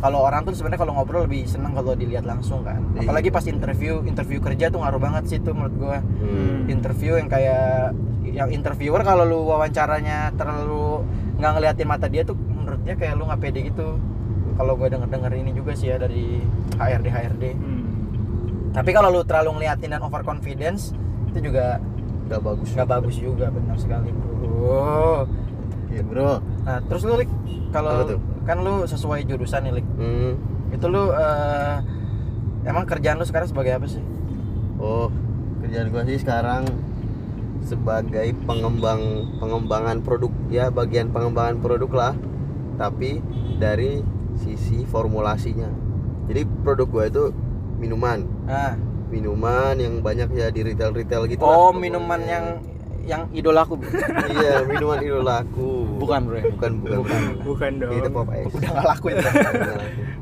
kalau 0.02 0.26
orang 0.26 0.42
tuh 0.42 0.50
sebenarnya 0.52 0.82
kalau 0.82 0.94
ngobrol 0.96 1.24
lebih 1.24 1.46
seneng 1.46 1.72
kalau 1.72 1.94
dilihat 1.94 2.26
langsung 2.26 2.66
kan. 2.66 2.82
Iya. 2.92 3.06
apalagi 3.06 3.30
pas 3.30 3.46
interview 3.46 4.02
interview 4.02 4.42
kerja 4.42 4.68
tuh 4.68 4.82
ngaruh 4.82 4.98
banget 4.98 5.24
sih 5.28 5.38
itu 5.38 5.52
menurut 5.52 5.76
gue 5.76 5.98
Hmm. 6.18 6.66
interview 6.68 7.16
yang 7.16 7.30
kayak 7.30 7.94
yang 8.32 8.50
interviewer 8.50 9.02
kalau 9.02 9.24
lu 9.24 9.44
wawancaranya 9.46 10.32
terlalu 10.34 11.04
nggak 11.36 11.52
ngeliatin 11.52 11.88
mata 11.88 12.08
dia 12.08 12.24
tuh 12.24 12.36
menurut 12.36 12.80
dia 12.82 12.96
kayak 12.96 13.16
lu 13.16 13.28
nggak 13.28 13.42
pede 13.42 13.68
gitu. 13.68 14.00
Kalau 14.52 14.74
gue 14.76 14.88
denger 14.88 15.10
denger 15.10 15.32
ini 15.34 15.52
juga 15.52 15.72
sih 15.74 15.90
ya 15.90 15.98
dari 15.98 16.44
HRD 16.76 17.08
HRD 17.08 17.44
Hmm. 17.56 17.84
tapi 18.72 18.92
kalau 18.92 19.10
lu 19.10 19.22
terlalu 19.24 19.58
ngeliatin 19.58 19.90
dan 19.90 20.02
overconfidence 20.02 20.96
itu 21.28 21.50
juga 21.50 21.80
nggak 22.30 22.40
bagus 22.40 22.70
nggak 22.72 22.88
bagus 22.90 23.16
juga 23.18 23.50
benar 23.50 23.76
sekali 23.76 24.12
bro. 24.12 25.28
Iya, 25.92 26.04
bro. 26.08 26.40
Nah 26.64 26.80
terus 26.88 27.04
lu 27.04 27.20
Lik, 27.20 27.28
kalau 27.76 28.08
kan 28.48 28.64
lu 28.64 28.88
sesuai 28.88 29.28
jurusan 29.28 29.68
nih 29.68 29.74
Lik. 29.82 29.88
Hmm. 30.00 30.34
itu 30.72 30.86
lu 30.88 31.12
eh, 31.12 31.76
emang 32.64 32.88
kerjaan 32.88 33.20
lu 33.20 33.28
sekarang 33.28 33.52
sebagai 33.52 33.76
apa 33.76 33.88
sih? 33.88 34.04
Oh 34.80 35.12
kerjaan 35.60 35.92
gua 35.92 36.04
sih 36.06 36.16
sekarang 36.16 36.64
sebagai 37.62 38.34
pengembang 38.44 39.02
pengembangan 39.38 40.02
produk 40.02 40.32
ya 40.48 40.70
bagian 40.70 41.10
pengembangan 41.10 41.58
produk 41.60 41.92
lah. 41.92 42.14
Tapi 42.76 43.22
dari 43.58 44.02
sisi 44.36 44.84
formulasinya. 44.84 45.70
Jadi 46.26 46.42
produk 46.64 46.88
gua 46.88 47.06
itu 47.06 47.24
minuman. 47.78 48.26
Nah 48.46 48.74
minuman 49.12 49.76
yang 49.76 50.00
banyak 50.00 50.32
ya 50.32 50.48
di 50.48 50.64
retail 50.64 50.96
retail 50.96 51.28
gitu 51.28 51.44
oh 51.44 51.70
lah 51.70 51.76
minuman 51.76 52.16
pokoknya. 52.16 52.32
yang 52.32 52.46
yang 53.02 53.22
idolaku 53.36 53.76
iya 54.32 54.64
minuman 54.64 55.04
idolaku 55.04 55.84
Bukan, 56.00 56.20
bro, 56.26 56.40
bukan 56.56 56.72
bukan, 56.80 56.96
Bukan. 57.04 57.22
bukan 57.44 57.72
dong. 57.76 57.92
Itu 57.92 58.08
pop 58.08 58.30
ice 58.32 58.56
udah 58.56 58.72
gak 58.72 58.86
laku 58.88 59.06
itu. 59.12 59.22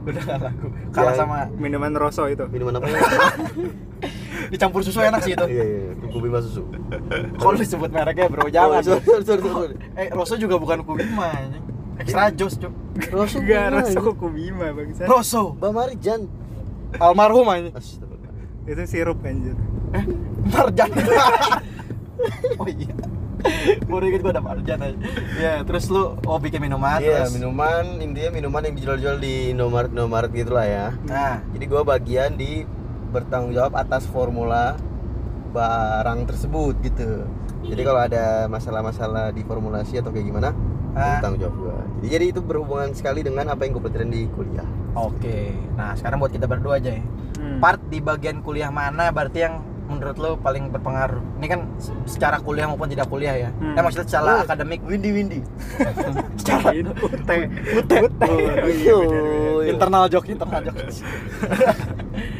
Udah 0.09 0.21
gak 0.25 0.39
laku. 0.41 0.65
Kalah 0.89 1.05
Yang- 1.05 1.19
sama 1.21 1.37
minuman 1.53 1.91
rosso 1.93 2.25
itu. 2.25 2.49
Minuman 2.49 2.81
apa? 2.81 2.87
ya 2.89 2.99
dicampur 4.49 4.81
susu 4.81 4.99
enak 4.99 5.21
sih 5.21 5.33
itu. 5.33 5.45
Iya 5.45 5.63
iya 5.63 5.81
kubima 6.09 6.41
susu. 6.41 6.65
Kalau 7.37 7.55
disebut 7.55 7.89
mereknya 7.89 8.27
bro 8.27 8.49
jangan. 8.49 8.81
Oh, 8.81 8.99
sorry, 8.99 9.23
sorry, 9.23 9.41
sorry, 9.41 9.75
eh 9.95 10.07
Rosso 10.09 10.35
juga 10.35 10.57
bukan 10.57 10.81
Kubima 10.81 11.29
anjing. 11.29 11.63
extra 11.97 12.31
jos 12.31 12.55
cuk. 12.55 12.73
Rosso 13.09 13.37
enggak 13.37 13.65
rosso 13.71 13.99
kubima 14.13 14.71
bangsa 14.71 15.03
Rosso. 15.03 15.43
Mbak 15.55 15.71
Marijan 15.71 16.21
almarhum 16.97 17.47
Astagfirullah. 17.47 18.31
itu 18.65 18.81
sirup 18.85 19.19
anjir. 19.21 19.55
Eh 19.91 20.03
Marjan 20.47 20.89
oh 22.59 22.67
iya. 22.67 22.93
Baru 23.87 24.03
inget 24.03 24.19
gue 24.19 24.31
ada 24.31 24.43
Marjan 24.43 24.79
aja 24.79 24.97
ya 25.35 25.53
terus 25.63 25.87
lu 25.87 26.19
oh 26.19 26.37
bikin 26.37 26.59
minuman 26.59 26.99
Iya 26.99 27.23
terus? 27.23 27.39
minuman 27.39 27.85
intinya 27.97 28.31
minuman 28.33 28.61
yang 28.67 28.75
dijual-jual 28.75 29.15
di 29.17 29.51
Indomaret 29.51 29.91
Indomaret 29.91 30.31
gitu 30.31 30.51
lah 30.51 30.67
ya. 30.67 30.87
Nah. 31.03 31.39
Jadi 31.51 31.65
gua 31.65 31.83
bagian 31.83 32.35
di 32.35 32.67
bertanggung 33.09 33.53
jawab 33.53 33.73
atas 33.75 34.05
formula 34.07 34.77
barang 35.49 36.29
tersebut 36.29 36.77
gitu. 36.85 37.25
Jadi 37.65 37.81
kalau 37.83 38.01
ada 38.01 38.45
masalah-masalah 38.47 39.33
di 39.35 39.41
formulasi 39.43 39.99
atau 39.99 40.13
kayak 40.13 40.25
gimana 40.29 40.49
Ah. 40.97 41.21
itu 41.21 41.21
tanggung 41.21 41.41
jawab 41.41 41.55
gua. 41.57 41.77
Jadi, 42.01 42.07
jadi 42.09 42.25
itu 42.33 42.41
berhubungan 42.41 42.89
sekali 42.97 43.21
dengan 43.21 43.45
apa 43.53 43.61
yang 43.61 43.77
gue 43.77 43.83
pelajarin 43.83 44.09
di 44.09 44.25
kuliah. 44.33 44.65
Oke. 44.97 45.53
Nah 45.77 45.93
sekarang 45.93 46.17
buat 46.17 46.33
kita 46.33 46.49
berdua 46.49 46.81
aja 46.81 46.97
ya. 46.97 47.03
Hmm. 47.39 47.61
part 47.63 47.79
di 47.87 48.03
bagian 48.03 48.41
kuliah 48.43 48.67
mana? 48.67 49.13
Berarti 49.15 49.39
yang 49.47 49.63
menurut 49.89 50.15
lo 50.15 50.37
paling 50.37 50.69
berpengaruh? 50.69 51.19
Ini 51.37 51.47
kan 51.49 51.59
se- 51.75 51.97
secara 52.05 52.37
kuliah 52.37 52.69
maupun 52.69 52.85
tidak 52.85 53.09
kuliah 53.09 53.33
ya. 53.35 53.49
Hmm. 53.51 53.73
eh 53.73 53.81
maksudnya 53.81 54.05
secara 54.05 54.31
Oh. 54.31 54.45
akademik. 54.45 54.79
Windy 54.85 55.09
Windy. 55.09 55.39
Secara 56.37 56.69
iya, 56.71 56.85
benar, 56.85 56.95
benar. 58.05 58.63
internal 59.65 60.03
joke 60.07 60.29
internal 60.29 60.61
joke. 60.61 60.77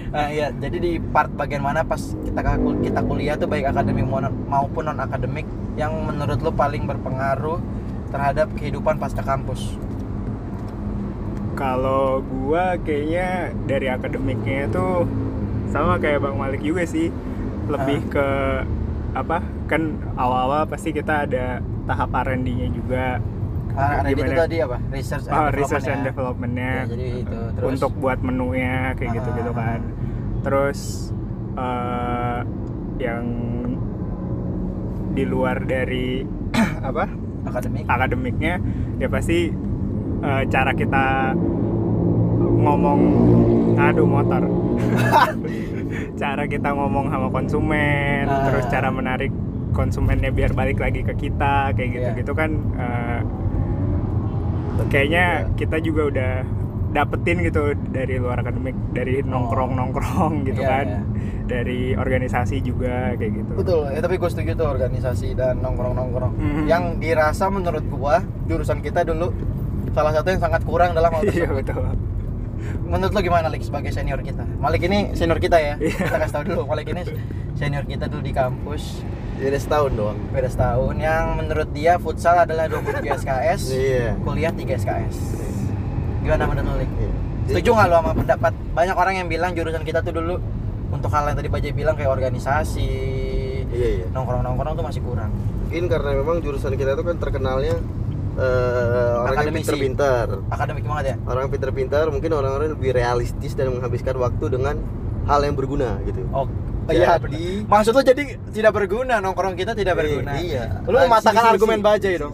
Nah 0.10 0.26
iya 0.28 0.50
jadi 0.50 0.78
di 0.78 0.98
part 0.98 1.30
bagian 1.30 1.62
mana 1.62 1.86
pas 1.86 2.02
kita 2.26 2.42
kita 2.82 3.00
kuliah 3.06 3.38
tuh 3.38 3.46
baik 3.46 3.70
akademik 3.70 4.02
mau- 4.04 4.26
maupun 4.50 4.90
non 4.90 4.98
akademik 4.98 5.46
yang 5.78 5.94
menurut 6.02 6.42
lo 6.42 6.50
paling 6.50 6.84
berpengaruh 6.84 7.62
terhadap 8.10 8.50
kehidupan 8.58 8.98
pasca 8.98 9.22
kampus? 9.22 9.78
Kalau 11.54 12.24
gua 12.24 12.80
kayaknya 12.80 13.54
dari 13.68 13.88
akademiknya 13.88 14.66
itu 14.66 14.88
sama 15.70 16.02
kayak 16.02 16.24
Bang 16.24 16.40
Malik 16.40 16.64
juga 16.64 16.88
sih 16.88 17.14
lebih 17.70 18.00
Ah. 18.02 18.10
ke 18.10 18.28
apa 19.10 19.38
kan 19.66 19.82
awal-awal 20.16 20.66
pasti 20.66 20.90
kita 20.90 21.26
ada 21.26 21.46
tahap 21.86 22.10
R&D-nya 22.12 22.68
juga. 22.70 23.18
Ah, 23.72 24.02
ada 24.02 24.10
itu 24.10 24.22
tadi 24.26 24.58
apa? 24.60 24.78
Research 24.90 25.26
and 25.26 25.32
oh, 25.32 25.48
development 25.48 25.58
research 25.62 25.88
and 25.88 26.02
ya. 26.02 26.08
development-nya. 26.10 26.72
Ya, 26.76 26.90
jadi 26.90 27.08
itu 27.22 27.40
terus? 27.56 27.68
Untuk 27.70 27.92
buat 27.96 28.20
menunya 28.20 28.94
kayak 28.94 29.10
Ah. 29.10 29.16
gitu-gitu 29.16 29.52
kan. 29.54 29.80
Terus 30.42 30.80
eh, 31.56 32.40
yang 33.00 33.26
di 35.10 35.24
luar 35.24 35.62
dari 35.62 36.26
apa? 36.90 37.06
Akademik. 37.46 37.84
Akademiknya 37.86 38.54
ya 38.98 39.08
pasti 39.08 39.50
eh, 40.20 40.44
cara 40.48 40.72
kita 40.74 41.34
ngomong 42.60 43.00
aduh 43.80 44.04
motor 44.04 44.44
cara 46.20 46.44
kita 46.46 46.70
ngomong 46.70 47.08
sama 47.08 47.28
konsumen 47.30 48.28
Ah. 48.28 48.44
terus 48.46 48.68
cara 48.68 48.92
menarik 48.92 49.32
konsumennya 49.72 50.30
biar 50.30 50.52
balik 50.52 50.78
lagi 50.78 51.02
ke 51.02 51.16
kita 51.18 51.72
kayak 51.72 51.90
gitu 51.90 52.04
Iya. 52.06 52.18
gitu 52.18 52.32
kan 52.34 52.50
eh, 52.76 53.20
kayaknya 54.86 55.26
kita 55.56 55.78
juga 55.80 56.02
udah 56.08 56.34
dapetin 56.90 57.38
gitu 57.40 57.62
dari 57.88 58.18
luar 58.18 58.42
akademik 58.42 58.74
dari 58.90 59.22
nongkrong 59.22 59.72
nongkrong 59.74 60.34
gitu 60.48 60.60
Oh. 60.60 60.66
Iya, 60.66 60.74
kan 60.74 60.88
iya. 60.88 61.00
dari 61.46 61.80
organisasi 61.94 62.58
juga 62.60 63.14
kayak 63.14 63.32
gitu 63.36 63.52
Betul, 63.56 63.82
ya 63.88 64.00
tapi 64.00 64.16
gue 64.18 64.28
setuju 64.28 64.52
tuh 64.56 64.68
organisasi 64.68 65.34
dan 65.34 65.58
nongkrong-nongkrong. 65.60 66.34
Mhm. 66.36 66.64
Yang 66.66 66.84
dirasa 67.00 67.46
menurut 67.48 67.86
gua 67.88 68.20
jurusan 68.46 68.80
kita 68.80 69.02
dulu 69.04 69.34
salah 69.90 70.12
satu 70.12 70.30
yang 70.30 70.38
sangat 70.40 70.62
kurang 70.64 70.92
dalam 70.92 71.10
hal 71.10 71.22
iya 71.26 71.46
tersebut. 71.46 71.58
betul 71.64 71.86
Menurut 72.86 73.12
lo 73.14 73.20
gimana 73.22 73.48
Lik 73.48 73.64
sebagai 73.64 73.94
senior 73.94 74.20
kita? 74.22 74.44
Malik 74.60 74.86
ini 74.86 75.14
senior 75.14 75.40
kita 75.40 75.58
ya. 75.58 75.76
Iya. 75.78 76.10
Kita 76.10 76.18
kasih 76.20 76.34
tahu 76.36 76.44
dulu, 76.50 76.62
Malik 76.70 76.92
ini 76.92 77.02
senior 77.60 77.84
kita 77.84 78.08
dulu 78.08 78.24
di 78.24 78.32
kampus 78.32 79.04
jadi 79.40 79.56
setahun 79.56 79.92
doang 79.96 80.20
beda 80.36 80.52
setahun 80.52 80.96
yang 81.00 81.40
menurut 81.40 81.72
dia 81.72 81.96
futsal 81.96 82.36
adalah 82.44 82.68
23 82.68 83.24
SKS, 83.24 83.62
iya 83.72 84.12
kuliah 84.20 84.52
3 84.52 84.68
SKS. 84.84 85.16
Gimana 86.20 86.44
menurut 86.44 86.68
lo 86.68 86.76
Lik? 86.84 86.92
Iya. 86.92 87.12
Setuju 87.48 87.70
nggak 87.72 87.88
lo 87.88 87.96
sama 88.04 88.12
pendapat 88.20 88.54
banyak 88.76 88.96
orang 89.00 89.14
yang 89.16 89.28
bilang 89.32 89.52
jurusan 89.56 89.84
kita 89.88 90.04
tuh 90.04 90.12
dulu 90.12 90.36
untuk 90.92 91.10
hal 91.16 91.32
yang 91.32 91.38
tadi 91.40 91.48
Bajai 91.48 91.72
bilang 91.72 91.96
kayak 91.96 92.12
organisasi, 92.12 92.92
iya 93.72 93.90
iya 94.04 94.06
nongkrong-nongkrong 94.12 94.76
tuh 94.76 94.86
masih 94.86 95.02
kurang. 95.08 95.32
mungkin 95.70 95.86
karena 95.86 96.12
memang 96.18 96.38
jurusan 96.42 96.74
kita 96.74 96.98
itu 96.98 97.04
kan 97.06 97.16
terkenalnya 97.22 97.78
eh, 98.36 99.14
orang 99.18 99.36
yang 99.44 99.56
pintar-pintar 99.56 100.26
Akademik 100.50 100.84
banget 100.84 101.06
ya? 101.06 101.16
orang 101.24 101.42
yang 101.46 101.54
pintar-pintar 101.54 102.06
mungkin 102.08 102.32
orang-orang 102.32 102.70
lebih 102.72 102.92
realistis 102.92 103.54
dan 103.54 103.72
menghabiskan 103.72 104.16
waktu 104.16 104.46
dengan 104.50 104.76
hal 105.26 105.40
yang 105.42 105.54
berguna 105.54 105.98
gitu 106.04 106.22
Oh, 106.30 106.46
iya. 106.90 107.22
Jadi- 107.22 107.70
Maksud 107.70 107.94
lo 107.94 108.02
jadi 108.02 108.24
tidak 108.50 108.74
berguna 108.74 109.22
nongkrong 109.22 109.54
kita 109.54 109.78
tidak 109.78 109.94
berguna. 109.94 110.42
Eh, 110.42 110.58
iya. 110.58 110.82
Lu 110.84 110.98
Ah, 110.98 111.06
mematahkan 111.06 111.44
argumen 111.54 111.80
bajai 111.80 112.18
dong. 112.18 112.34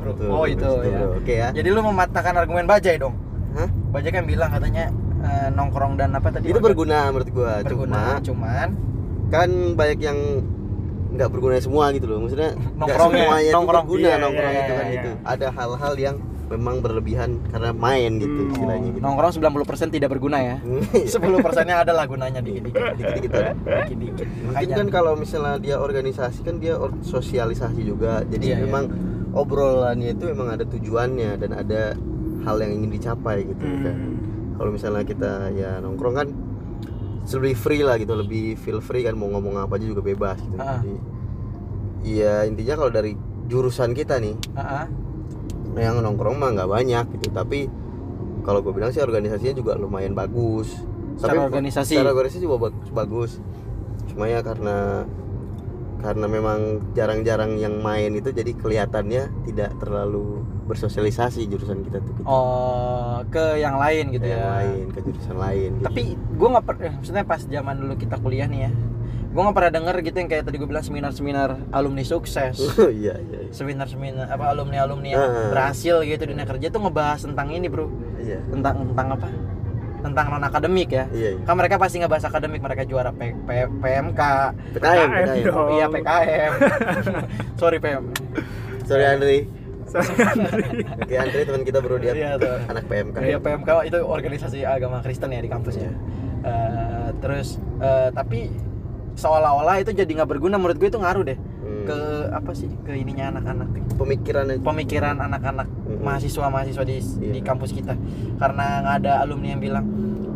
Betul, 0.00 0.28
oh 0.32 0.48
itu 0.48 0.64
betul, 0.64 0.88
ya. 0.88 1.04
oke 1.04 1.34
ya. 1.36 1.48
Jadi 1.52 1.68
lu 1.68 1.80
mematahkan 1.84 2.34
argumen 2.38 2.64
bajai 2.64 2.96
dong. 2.96 3.12
Hah? 3.52 3.68
Bajai 3.92 4.08
kan 4.10 4.24
bilang 4.24 4.48
katanya 4.48 4.88
eh, 5.20 5.48
nongkrong 5.52 6.00
dan 6.00 6.16
apa 6.16 6.32
tadi? 6.32 6.48
itu 6.48 6.56
berguna 6.56 7.12
menurut 7.12 7.28
gua 7.28 7.60
Berguna. 7.60 8.16
cuma 8.16 8.24
Cuman 8.24 8.68
kan 9.28 9.48
banyak 9.76 9.98
yang 10.00 10.18
nggak 11.18 11.28
berguna 11.28 11.58
semua 11.58 11.90
gitu 11.90 12.06
loh 12.06 12.22
maksudnya 12.22 12.54
Nongkrongnya, 12.72 13.26
nongkrong. 13.50 13.84
berguna 13.84 14.06
Iya, 14.06 14.16
nongkrong 14.16 14.48
iya, 14.48 14.60
itu 14.60 14.72
kan 14.72 14.86
iya, 14.86 14.94
itu 14.94 15.10
iya. 15.10 15.18
ada 15.26 15.46
hal-hal 15.50 15.94
yang 15.98 16.16
memang 16.48 16.76
berlebihan 16.78 17.30
karena 17.44 17.70
main 17.72 18.16
gitu 18.16 18.32
Hmm. 18.38 18.48
istilahnya 18.48 18.88
gitu 18.88 19.02
nongkrong 19.02 19.32
90% 19.34 19.90
tidak 19.90 20.08
berguna 20.08 20.38
ya. 20.40 20.56
10 21.12 21.20
persennya 21.42 21.82
adalah 21.82 22.06
gunanya 22.06 22.38
dikit-dikit. 22.38 22.94
Dikit-dikit 22.94 23.30
ada. 23.34 23.52
Dikit-dikit. 23.84 24.26
mungkin 24.46 24.68
kan 24.72 24.86
kalau 24.88 25.12
misalnya 25.12 25.58
dia 25.58 25.76
organisasi 25.76 26.40
kan 26.40 26.56
dia 26.56 26.74
or- 26.74 26.96
sosialisasi 27.02 27.82
juga 27.82 28.22
jadi 28.24 28.46
Iya, 28.46 28.56
iya. 28.56 28.64
memang 28.64 28.84
obrolannya 29.34 30.14
itu 30.14 30.24
memang 30.26 30.48
ada 30.50 30.64
tujuannya 30.64 31.36
dan 31.36 31.50
ada 31.52 31.82
hal 32.40 32.56
yang 32.58 32.72
ingin 32.74 32.90
dicapai 32.92 33.44
gitu 33.44 33.60
kan 33.60 33.92
Hmm. 33.92 34.16
kalau 34.54 34.70
misalnya 34.70 35.02
kita 35.02 35.32
ya 35.52 35.78
nongkrong 35.78 36.14
kan 36.16 36.28
lebih 37.30 37.54
free 37.54 37.82
lah 37.82 37.96
gitu 37.96 38.14
lebih 38.14 38.56
feel 38.56 38.78
free 38.78 39.02
kan 39.02 39.12
mau 39.12 39.28
ngomong 39.28 39.58
apa 39.58 39.76
aja 39.76 39.84
juga 39.84 40.00
bebas 40.00 40.38
gitu 40.40 40.56
Ah. 40.56 40.80
jadi 40.80 40.94
ya 42.00 42.34
intinya 42.44 42.74
kalau 42.76 42.90
dari 42.90 43.12
jurusan 43.44 43.92
kita 43.92 44.16
nih 44.16 44.32
Heeh. 44.54 44.84
yang 45.76 46.00
nongkrong 46.00 46.36
mah 46.36 46.50
nggak 46.52 46.70
banyak 46.70 47.04
gitu 47.14 47.28
tapi 47.30 47.68
kalau 48.40 48.60
gue 48.60 48.72
bilang 48.72 48.88
sih 48.88 48.98
organisasinya 48.98 49.54
juga 49.54 49.72
lumayan 49.74 50.12
bagus 50.12 50.72
Secara 51.18 51.44
organisasi? 51.44 51.92
secara 51.92 52.10
organisasi 52.10 52.40
juga 52.40 52.56
bagus 52.64 52.88
bagus 52.88 53.30
cuma 54.06 54.24
ya 54.24 54.40
karena 54.40 55.04
karena 55.98 56.26
memang 56.26 56.58
jarang-jarang 56.92 57.58
yang 57.58 57.76
main 57.78 58.14
itu 58.14 58.30
jadi 58.30 58.54
kelihatannya 58.54 59.26
tidak 59.44 59.74
terlalu 59.76 60.46
bersosialisasi 60.68 61.48
jurusan 61.48 61.80
kita 61.82 61.98
tuh 61.98 62.12
gitu. 62.12 62.22
oh 62.22 63.24
ke 63.26 63.56
yang 63.56 63.76
lain 63.76 64.12
gitu 64.12 64.24
yang 64.24 64.38
ya. 64.38 64.50
lain 64.54 64.84
ke 64.92 65.00
jurusan 65.00 65.36
lain 65.36 65.70
gitu. 65.74 65.84
tapi 65.84 66.02
gue 66.14 66.48
nggak 66.48 66.64
pernah 66.64 66.92
maksudnya 66.94 67.24
pas 67.24 67.40
zaman 67.40 67.74
dulu 67.74 67.94
kita 67.96 68.16
kuliah 68.18 68.44
nih 68.44 68.68
ya 68.68 68.72
gue 69.28 69.42
nggak 69.44 69.56
pernah 69.56 69.72
denger 69.72 69.96
gitu 70.02 70.16
yang 70.16 70.28
kayak 70.28 70.44
tadi 70.44 70.56
gue 70.56 70.66
bilang 70.66 70.80
seminar-seminar 70.80 71.50
alumni 71.70 72.00
sukses. 72.00 72.56
Oh, 72.80 72.88
iya 72.88 73.12
iya 73.20 73.44
iya. 73.44 73.52
seminar-seminar 73.52 74.24
apa 74.26 74.50
alumni-alumni 74.50 75.08
yang 75.08 75.20
Ah. 75.20 75.52
berhasil 75.52 76.00
gitu 76.00 76.22
di 76.24 76.32
dunia 76.32 76.48
kerja 76.48 76.66
tuh 76.68 76.80
ngebahas 76.80 77.20
tentang 77.22 77.52
ini 77.52 77.68
bro. 77.68 77.92
Iya. 78.18 78.40
Tentang 78.48 78.88
tentang 78.88 79.20
apa? 79.20 79.28
Tentang 80.00 80.26
non 80.32 80.42
akademik 80.42 80.88
ya. 80.88 81.04
Iya 81.12 81.36
iya. 81.36 81.40
kan 81.44 81.54
mereka 81.54 81.76
pasti 81.76 82.00
ngebahas 82.00 82.24
akademik 82.24 82.64
mereka 82.64 82.88
juara 82.88 83.12
P, 83.12 83.36
P- 83.36 83.68
PMK 83.78 84.20
PKM 84.74 85.08
PKM 85.10 85.10
PKM 85.44 85.68
iya 85.76 85.86
PKM 85.86 86.52
sorry 87.60 87.78
PM 87.78 88.02
sorry 88.88 89.04
Andri 89.04 89.38
Oke 89.88 91.14
Andri 91.14 91.42
teman 91.42 91.62
kita 91.62 91.78
bro 91.78 91.96
dia 91.96 92.12
Iya, 92.12 92.36
anak 92.66 92.84
PMK 92.86 93.16
Iya 93.20 93.38
PMK 93.38 93.70
itu 93.86 93.98
organisasi 94.00 94.58
agama 94.62 95.00
Kristen 95.00 95.30
ya 95.30 95.40
di 95.40 95.48
kampus 95.48 95.76
ya. 95.76 95.90
Eh, 96.40 97.08
terus 97.18 97.56
eh, 97.78 98.08
tapi 98.10 98.52
seolah-olah 99.14 99.80
itu 99.80 99.90
jadi 99.90 100.06
nggak 100.06 100.30
berguna. 100.30 100.54
Menurut 100.56 100.76
gue 100.76 100.88
itu 100.88 100.96
ngaruh 100.96 101.24
deh 101.24 101.38
Hmm. 101.58 101.84
ke 101.84 101.98
apa 102.30 102.52
sih? 102.52 102.70
Ke 102.80 102.96
ininya 102.96 103.28
anak-anak. 103.30 103.68
Pemikiran 103.94 104.44
pemikiran 104.58 105.16
anak-anak 105.18 105.68
Mhm. 105.68 106.00
mahasiswa-mahasiswa 106.00 106.80
di 106.82 106.96
Iya. 106.96 107.32
di 107.34 107.40
kampus 107.42 107.70
kita. 107.72 107.92
Karena 108.36 108.80
nggak 108.80 108.94
ada 109.02 109.12
alumni 109.20 109.52
yang 109.52 109.60
bilang 109.60 109.84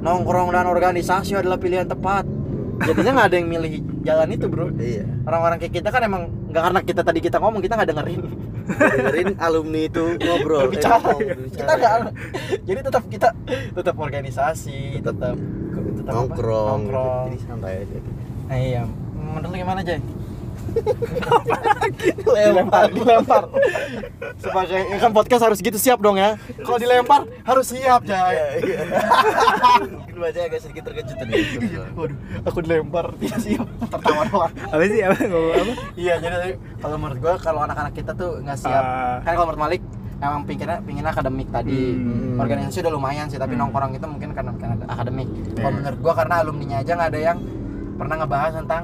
nongkrong 0.01 0.51
dan 0.51 0.67
organisasi 0.67 1.33
adalah 1.35 1.57
pilihan 1.57 1.87
tepat. 1.87 2.27
Jadinya 2.83 3.17
nggak 3.17 3.29
ada 3.31 3.37
yang 3.39 3.49
milih 3.49 3.73
jalan 4.03 4.29
itu 4.29 4.45
bro. 4.45 4.75
Iya. 4.75 5.07
Orang-orang 5.25 5.57
kayak 5.57 5.73
kita 5.73 5.89
kan 5.89 6.03
emang 6.03 6.23
nggak 6.51 6.63
karena 6.63 6.81
kita 6.83 7.01
tadi 7.01 7.21
kita 7.23 7.37
ngomong 7.39 7.63
kita 7.63 7.75
nggak 7.79 7.91
dengerin 7.95 8.23
dengerin 8.67 9.35
alumni 9.39 9.81
itu 9.87 10.05
ngobrol. 10.19 10.71
Berbicara. 10.71 10.99
Ngomong, 11.03 11.21
kita 11.53 11.73
nggak 11.77 11.95
jadi 12.63 12.81
tetap 12.83 13.05
kita 13.11 13.29
tetap 13.75 13.97
organisasi 13.99 15.03
Tetap 15.03 15.37
tetap 15.99 16.13
nongkrong, 16.13 16.69
nongkrong. 16.87 17.27
Jadi 17.33 17.39
santai 17.47 17.75
aja. 17.87 17.99
Nah, 18.49 18.59
iya. 18.59 18.83
Menurut 19.15 19.49
lu 19.49 19.57
gimana 19.57 19.81
Jay? 19.81 20.01
Lempar 22.27 22.89
dilempar. 22.91 23.43
sebagai 24.39 24.81
ya 24.89 24.99
kan 24.99 25.13
podcast 25.13 25.43
harus 25.45 25.59
gitu 25.59 25.77
siap 25.77 25.99
dong 25.99 26.17
ya. 26.17 26.35
Kalau 26.63 26.79
dilempar 26.79 27.29
harus 27.43 27.67
siap 27.69 28.03
iya 28.03 28.19
mungkin 29.87 30.17
baca 30.19 30.39
agak 30.41 30.61
sedikit 30.61 30.83
terkejut 30.91 31.17
tadi. 31.17 31.35
Waduh 31.95 32.19
aku 32.45 32.59
dilempar 32.61 33.05
tidak 33.19 33.39
siap. 33.39 33.67
Tertawa 33.87 34.23
doang. 34.27 34.53
Apa 34.53 34.83
sih 34.85 35.01
apa? 35.01 35.17
Ngomong 35.23 35.55
apa? 35.55 35.73
Iya 35.95 36.15
jadi 36.19 36.37
kalau 36.81 36.97
menurut 36.99 37.19
gua 37.21 37.35
kalau 37.39 37.61
anak-anak 37.63 37.93
kita 37.95 38.13
tuh 38.15 38.41
nggak 38.41 38.59
siap. 38.59 38.85
Kan 39.23 39.33
kalau 39.33 39.47
menurut 39.49 39.63
Malik 39.63 39.83
emang 40.23 40.43
pinginnya 40.47 40.79
pinginnya 40.81 41.11
akademik 41.11 41.49
tadi. 41.51 41.79
Hmm. 41.93 42.39
organisasi 42.39 42.79
udah 42.81 42.93
lumayan 42.93 43.27
sih 43.27 43.37
tapi 43.37 43.55
Hmm. 43.55 43.69
nongkrong 43.69 43.93
itu 43.95 44.07
mungkin 44.07 44.31
karena 44.33 44.51
ada 44.55 44.85
akademik. 44.89 45.29
Iya. 45.29 45.55
kalau 45.61 45.73
menurut 45.77 45.99
gua 46.01 46.13
karena 46.17 46.35
alumninya 46.41 46.77
aja 46.81 46.93
nggak 46.95 47.11
ada 47.11 47.21
yang 47.21 47.39
pernah 47.93 48.17
ngebahas 48.19 48.53
tentang 48.57 48.83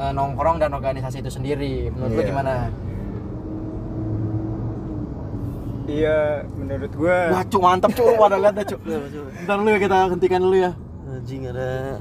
eh, 0.00 0.12
nongkrong 0.12 0.56
dan 0.56 0.72
organisasi 0.72 1.20
itu 1.20 1.30
sendiri. 1.30 1.92
Menurut 1.92 2.10
lu 2.10 2.20
Iya. 2.20 2.28
gimana? 2.28 2.52
Iya 5.90 6.46
menurut 6.54 6.92
gua 6.94 7.16
wah 7.34 7.42
cuk 7.42 7.60
mantap 7.60 7.90
cuk. 7.92 8.14
Pada 8.14 8.36
lihat 8.38 8.54
dah 8.54 8.66
cuk. 8.66 8.80
Ntar 9.44 9.54
dulu 9.58 9.68
ya 9.68 9.78
kita 9.78 9.96
hentikan 10.08 10.40
dulu 10.40 10.56
ya. 10.56 10.70
Anjing 11.10 11.42
ada 11.50 11.98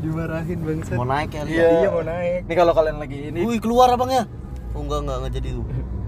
dimarahin 0.00 0.58
bangsat. 0.64 0.96
Mau 0.96 1.04
naik 1.04 1.30
ya 1.30 1.42
Iya. 1.44 1.66
iya 1.84 1.88
mau 1.92 2.00
naik. 2.02 2.40
Ini 2.48 2.54
kalau 2.56 2.72
kalian 2.72 2.96
lagi 2.96 3.18
ini 3.28 3.40
Wih 3.44 3.60
keluar 3.60 3.92
abangnya 3.92 4.24
oh 4.72 4.80
enggak 4.84 5.00
enggak 5.04 5.16
enggak 5.20 5.32
jadi 5.36 5.48
tuh. 5.56 5.64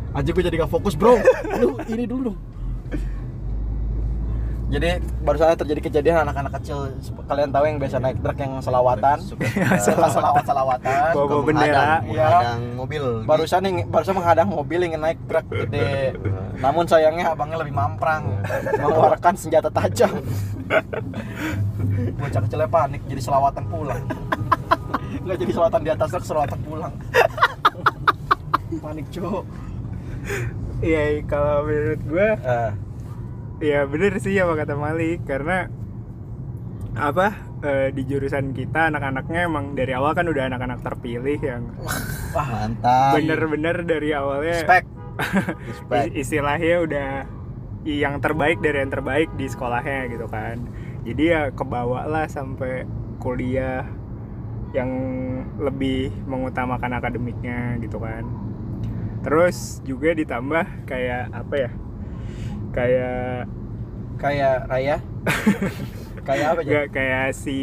Aja 0.09 0.28
gue 0.33 0.40
jadi 0.42 0.57
gak 0.57 0.72
fokus 0.72 0.94
bro. 0.96 1.20
Lu 1.61 1.77
ini 1.92 2.05
dulu. 2.09 2.33
dong 2.33 2.37
jadi 4.68 4.88
barusan 5.20 5.57
terjadi 5.57 5.81
kejadian 5.83 6.16
anak-anak 6.22 6.61
kecil. 6.61 6.92
Kalian 7.24 7.48
tahu 7.48 7.64
yang 7.64 7.76
biasa 7.76 7.96
naik 7.98 8.18
truk 8.18 8.37
yang 8.37 8.52
selawatan? 8.59 9.16
Suka- 9.28 9.48
selawat 9.81 10.44
selawatan. 10.44 11.11
Bawa- 11.11 11.42
bendera. 11.42 11.64
menghadang, 11.64 12.00
Iya. 12.07 12.20
menghadang 12.22 12.61
mobil. 12.74 13.04
barusan 13.24 13.61
yang 13.62 13.76
barusan 13.88 14.14
menghadang 14.14 14.48
mobil 14.48 14.81
yang 14.81 14.92
naik 14.98 15.18
truk 15.24 15.46
gede. 15.48 16.12
Namun 16.64 16.85
sayangnya 16.85 17.33
abangnya 17.33 17.59
lebih 17.59 17.72
mamprang. 17.72 18.28
Mengeluarkan 18.74 19.35
senjata 19.35 19.68
tajam. 19.68 20.12
Bocah 22.18 22.40
kecilnya 22.42 22.68
panik 22.68 23.00
jadi 23.07 23.20
selawatan 23.20 23.64
pulang. 23.66 24.02
Nggak 25.20 25.37
jadi 25.38 25.52
selawatan 25.52 25.81
di 25.81 25.90
atas 25.90 26.09
truk 26.11 26.24
selawatan 26.24 26.59
pulang. 26.62 26.92
Panik 28.78 29.07
cuk. 29.09 29.44
Iya 30.78 31.24
kalau 31.24 31.64
menurut 31.64 32.00
gua 32.04 32.28
Eh, 32.38 32.70
ya 33.59 33.85
bener 33.87 34.18
sih 34.23 34.38
apa 34.38 34.55
kata 34.55 34.75
Malik. 34.75 35.27
Karena 35.27 35.66
apa 36.99 37.35
eh, 37.62 37.88
di 37.94 38.03
jurusan 38.07 38.55
kita 38.55 38.90
anak-anaknya 38.90 39.47
emang 39.47 39.79
dari 39.79 39.94
awal 39.94 40.14
kan 40.18 40.27
udah 40.27 40.51
anak-anak 40.51 40.83
terpilih 40.83 41.38
yang 41.38 41.62
wah 42.35 42.49
mantap. 42.49 43.18
bener-bener 43.18 43.77
dari 43.87 44.11
awalnya 44.14 44.66
respect. 44.66 44.88
Respect. 45.66 46.14
istilahnya 46.14 46.75
udah 46.87 47.09
yang 47.83 48.23
terbaik 48.23 48.62
dari 48.62 48.87
yang 48.87 48.92
terbaik 48.92 49.29
di 49.35 49.47
sekolahnya 49.51 50.11
gitu 50.14 50.27
kan. 50.31 50.62
Jadi 51.03 51.23
ya 51.27 51.51
kebawa 51.51 52.07
lah 52.07 52.27
sampai 52.31 52.87
kuliah 53.18 53.87
yang 54.77 54.90
lebih 55.59 56.12
mengutamakan 56.29 57.01
akademiknya 57.01 57.81
gitu 57.83 57.99
kan. 57.99 58.23
Terus 59.25 59.83
juga 59.83 60.14
ditambah 60.14 60.87
kayak 60.87 61.35
apa 61.35 61.55
ya 61.57 61.71
kayak 62.70 63.46
kayak 64.16 64.66
Raya? 64.66 64.96
Kayak 66.28 66.46
apa 66.52 66.61
aja 66.61 66.68
Nggak 66.68 66.87
kayak 66.92 67.26
si 67.33 67.57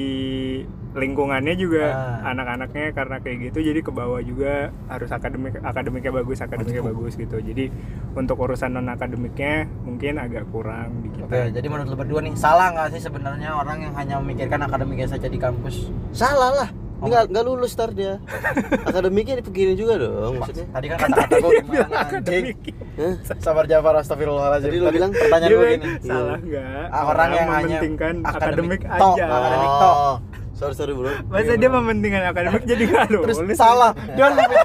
lingkungannya 0.96 1.54
juga 1.54 1.92
Ah. 1.92 2.32
anak-anaknya 2.32 2.96
karena 2.96 3.16
kayak 3.20 3.38
gitu 3.46 3.60
jadi 3.62 3.80
ke 3.84 3.92
bawah 3.92 4.24
juga 4.24 4.72
harus 4.88 5.12
akademik 5.12 5.60
akademiknya 5.60 6.10
bagus 6.10 6.40
akademiknya 6.40 6.82
bagus 6.82 7.14
gitu. 7.14 7.38
Jadi 7.38 7.68
untuk 8.16 8.40
urusan 8.40 8.74
non 8.74 8.88
akademiknya 8.88 9.68
mungkin 9.84 10.18
agak 10.18 10.50
kurang 10.50 11.04
di 11.04 11.14
kita. 11.14 11.28
Oke, 11.28 11.42
jadi 11.52 11.68
menurut 11.68 11.94
lu 11.94 11.98
berdua 12.00 12.20
nih 12.24 12.34
salah 12.34 12.72
nggak 12.72 12.96
sih 12.96 13.02
sebenarnya 13.04 13.54
orang 13.54 13.86
yang 13.86 13.94
hanya 13.94 14.16
memikirkan 14.18 14.64
akademiknya 14.64 15.08
saja 15.12 15.28
di 15.28 15.38
kampus? 15.38 15.92
salah 16.10 16.50
lah 16.56 16.70
Oh. 16.96 17.06
nggak 17.06 17.24
nggak 17.28 17.44
lulus 17.44 17.74
tar 17.74 17.92
dia. 17.92 18.18
Akademiknya 18.90 19.40
dipikirin 19.40 19.76
juga 19.76 19.98
dong 19.98 20.38
maksudnya. 20.38 20.66
Tadi 20.70 20.86
kan 20.88 20.98
kata-kata 21.02 21.36
gue 21.38 21.52
gimana 21.62 21.84
anjing? 21.84 21.96
akademik 22.16 22.58
Hah? 22.96 23.14
Sabar 23.38 23.66
Jafar 23.66 23.94
astagfirullahaladzim. 23.98 24.70
Tadi 24.70 24.78
lu 24.78 24.88
bilang 24.90 25.12
pertanyaan 25.12 25.50
Iya, 25.50 25.58
gue 25.58 25.70
gini. 25.70 25.88
salah 26.02 26.40
nggak? 26.40 26.86
Ah, 26.88 27.04
orang 27.06 27.30
yang 27.30 27.48
hanya 27.50 27.68
mementingkan 27.76 28.14
akademik 28.22 28.82
akademik, 28.82 28.82
tok, 28.98 29.16
aja. 29.16 29.26
akademik 29.30 29.72
tok. 29.76 29.96
Oh, 29.98 30.16
sorry 30.54 30.74
sorry 30.74 30.94
bro. 30.94 31.12
Masa 31.26 31.54
dia 31.54 31.70
mementingkan 31.70 32.24
akademik 32.26 32.64
jadi 32.64 32.84
nggak 32.86 33.04
Terus 33.26 33.38
lulus? 33.38 33.56
salah. 33.56 33.92
Dia 34.10 34.26
lebih 34.32 34.46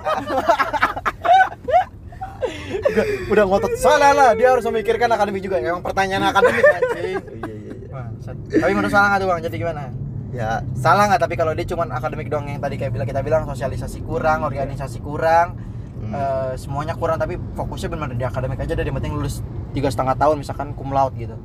Udah- 2.90 3.08
udah 3.28 3.44
ngotot. 3.44 3.72
Salah 3.76 4.10
lah 4.10 4.28
dia 4.32 4.48
harus 4.48 4.64
memikirkan 4.64 5.06
akademik 5.08 5.40
juga. 5.40 5.58
Emang 5.58 5.80
pertanyaan 5.80 6.24
akademik 6.26 6.64
anjing. 6.64 7.18
Oh, 7.18 7.34
iya 7.36 7.54
iya. 7.54 7.74
Iya 8.48 8.58
tapi 8.60 8.72
menurut 8.72 8.88
salah 8.88 9.06
nggak 9.08 9.20
tuh 9.20 9.28
bang? 9.28 9.40
Jadi 9.42 9.56
gimana 9.58 9.82
ya 10.30 10.62
salah 10.74 11.10
nggak? 11.10 11.20
Tapi 11.20 11.34
kalau 11.34 11.52
dia 11.52 11.66
cuman 11.66 11.90
akademik 11.90 12.30
doang 12.30 12.46
yang 12.46 12.58
tadi 12.58 12.76
kayak 12.76 12.92
bilang 12.92 13.06
kita 13.06 13.20
bilang 13.20 13.42
sosialisasi 13.44 14.02
kurang 14.02 14.42
organisasi 14.42 14.98
kurang 15.00 15.58
Hmm. 16.00 16.16
eh, 16.16 16.52
semuanya 16.56 16.96
kurang 16.96 17.20
tapi 17.20 17.36
fokusnya 17.52 17.92
benar 17.92 18.08
di 18.16 18.24
akademik 18.24 18.56
aja 18.56 18.72
dari 18.72 18.88
penting 18.88 19.12
lulus 19.12 19.44
tiga 19.76 19.92
setengah 19.92 20.16
tahun 20.16 20.40
misalkan 20.40 20.72
cum 20.72 20.96
laude 20.96 21.12
gitu. 21.12 21.36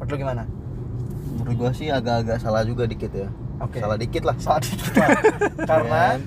Menurut 0.00 0.08
lu 0.08 0.16
gimana? 0.16 0.42
Menurut 1.36 1.54
gua 1.60 1.70
sih 1.76 1.92
agak-agak 1.92 2.40
salah 2.40 2.64
juga 2.64 2.88
dikit 2.88 3.12
ya. 3.12 3.28
Oke. 3.60 3.84
salah 3.84 4.00
dikit 4.00 4.24
lah. 4.24 4.32
Saat 4.40 4.64
dikit 4.64 4.96
lah. 4.96 5.10
Karena? 5.70 6.02
Kan? 6.16 6.20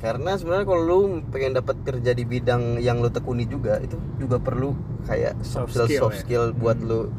karena 0.00 0.32
sebenarnya 0.32 0.64
kalau 0.64 0.80
lu 0.80 0.98
pengen 1.28 1.52
dapat 1.52 1.76
kerja 1.84 2.16
di 2.16 2.24
bidang 2.24 2.80
yang 2.80 3.04
lu 3.04 3.12
tekuni 3.12 3.44
juga 3.44 3.76
itu 3.84 4.00
juga 4.16 4.40
perlu 4.40 4.72
kayak 5.04 5.36
soft 5.44 5.76
Soft 5.76 5.92
skill, 5.92 6.00
soft 6.00 6.16
ya. 6.16 6.20
skill 6.24 6.44
buat 6.56 6.80
lu 6.80 7.12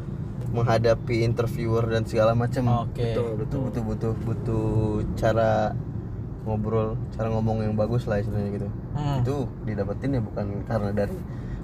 menghadapi 0.52 1.22
interviewer 1.22 1.84
dan 1.86 2.04
segala 2.04 2.32
macam 2.34 2.86
oke 2.86 2.96
Betul. 2.96 3.30
butuh 3.40 3.60
butuh 3.62 3.82
butuh 3.84 4.14
butuh 4.22 4.68
cara 5.16 5.72
ngobrol 6.42 6.98
cara 7.12 7.30
ngomong 7.30 7.62
yang 7.62 7.74
bagus 7.74 8.04
lah 8.04 8.18
istilahnya 8.18 8.52
gitu 8.54 8.68
Hmm. 8.92 9.24
itu 9.24 9.36
didapetin 9.64 10.12
ya 10.12 10.22
bukan 10.22 10.46
karena 10.66 10.92
dari 10.92 11.16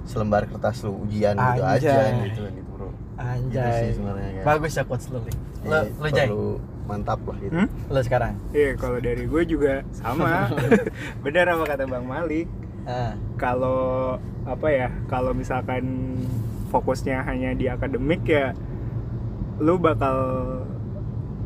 selembar 0.02 0.46
kertas 0.46 0.80
lu 0.80 1.04
ujian 1.04 1.36
gitu 1.36 1.60
Anjay. 1.60 1.76
aja 1.76 1.92
gitu 2.24 2.40
kan 2.40 2.50
gitu 2.54 2.64
bro 2.66 2.88
gitu 2.88 2.96
sih 2.96 3.20
anjay 3.20 3.82
sebenarnya 3.92 4.28
kan 4.32 4.44
bagus 4.46 4.72
ya 4.72 4.82
quotes 4.82 5.06
lu 5.06 5.20
Li. 5.20 5.34
lu 5.60 5.68
Jadi 5.68 5.90
lu 6.00 6.08
Jay 6.08 6.28
mantap 6.86 7.20
lah 7.20 7.36
gitu 7.36 7.52
Hmm? 7.52 7.68
lu 7.86 8.00
sekarang 8.00 8.32
Iya, 8.50 8.70
kalau 8.74 8.96
dari 8.98 9.24
gue 9.24 9.42
juga 9.44 9.84
sama. 9.92 10.48
Benar 11.24 11.44
apa 11.50 11.64
kata 11.66 11.84
Bang 11.84 12.08
Malik. 12.08 12.48
ah 12.86 13.12
Kalau 13.36 14.16
apa 14.42 14.66
ya, 14.66 14.88
kalau 15.04 15.32
misalkan 15.32 16.16
fokusnya 16.66 17.20
hanya 17.22 17.52
di 17.52 17.66
akademik 17.66 18.24
ya 18.24 18.56
lu 19.58 19.74
bakal 19.76 20.16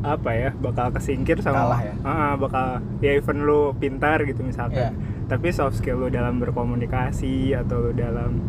apa 0.01 0.29
ya 0.31 0.49
bakal 0.53 0.91
kesingkir 0.91 1.39
sama 1.39 1.63
Kalah 1.65 1.81
ya? 1.81 1.93
Ah, 2.03 2.33
bakal 2.35 2.65
ya 2.99 3.15
even 3.15 3.41
lu 3.41 3.71
pintar 3.73 4.21
gitu 4.21 4.41
misalkan. 4.41 4.77
Iya. 4.83 4.91
tapi 5.23 5.49
soft 5.49 5.79
skill 5.79 5.97
lu 5.97 6.07
dalam 6.07 6.37
berkomunikasi 6.37 7.55
atau 7.55 7.79
lu 7.79 7.91
dalam 7.93 8.43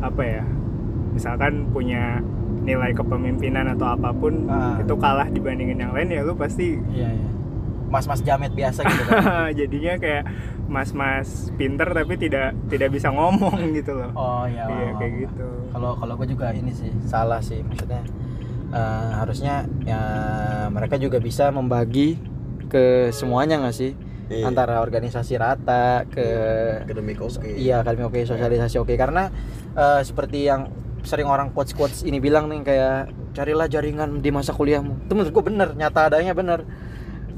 apa 0.00 0.22
ya 0.22 0.42
misalkan 1.10 1.68
punya 1.68 2.22
nilai 2.60 2.92
kepemimpinan 2.92 3.66
atau 3.68 3.90
apa 3.90 4.10
pun 4.10 4.46
Ah. 4.46 4.78
itu 4.78 4.94
kalah 4.94 5.26
dibandingin 5.26 5.76
yang 5.76 5.90
lain 5.90 6.08
ya 6.08 6.22
lu 6.22 6.32
pasti 6.34 6.78
iya 6.88 7.10
iya. 7.10 7.28
Mas-mas 7.90 8.22
jamet 8.22 8.54
biasa 8.54 8.86
gitu 8.86 9.02
kan? 9.04 9.50
Jadinya 9.58 9.98
kayak 9.98 10.22
mas-mas 10.64 11.50
pinter 11.58 11.90
tapi 11.90 12.14
tidak 12.14 12.54
tidak 12.70 12.94
bisa 12.94 13.10
ngomong 13.10 13.58
gitu 13.74 13.90
loh. 13.92 14.14
Oh 14.14 14.46
iya 14.46 14.62
iya 14.62 14.94
kayak 14.94 15.12
gitu. 15.20 15.46
Kalau 15.68 15.98
kalau 15.98 16.14
gue 16.14 16.30
juga 16.30 16.54
ini 16.54 16.70
sih 16.70 16.86
salah 17.02 17.42
sih. 17.42 17.58
Maksudnya 17.60 18.06
eh, 18.70 19.10
harusnya 19.18 19.66
ya 19.84 20.02
mereka 20.70 20.96
juga 20.96 21.18
bisa 21.18 21.50
membagi 21.50 22.18
ke 22.70 23.10
semuanya 23.10 23.60
nggak 23.60 23.76
sih? 23.76 23.92
Iya. 24.30 24.46
antara 24.46 24.78
organisasi 24.78 25.42
rata 25.42 26.06
ke 26.06 26.22
akademik 26.86 27.18
oke. 27.18 27.50
iya 27.50 27.82
akademi 27.82 28.06
oke 28.06 28.22
sosialisasi 28.22 28.78
oke. 28.78 28.94
Karena 28.94 29.26
eh, 29.74 30.00
seperti 30.06 30.46
yang 30.46 30.70
sering 31.02 31.26
orang 31.26 31.50
quotes 31.50 31.74
quotes 31.74 32.06
ini 32.06 32.22
bilang 32.22 32.46
nih 32.46 32.62
kayak 32.62 33.10
carilah 33.34 33.66
jaringan 33.66 34.22
di 34.22 34.30
masa 34.30 34.54
kuliahmu. 34.54 35.10
Itu 35.10 35.18
menurut 35.18 35.34
gue 35.34 35.44
bener 35.50 35.68
nyata 35.74 36.14
adanya 36.14 36.30
bener. 36.30 36.62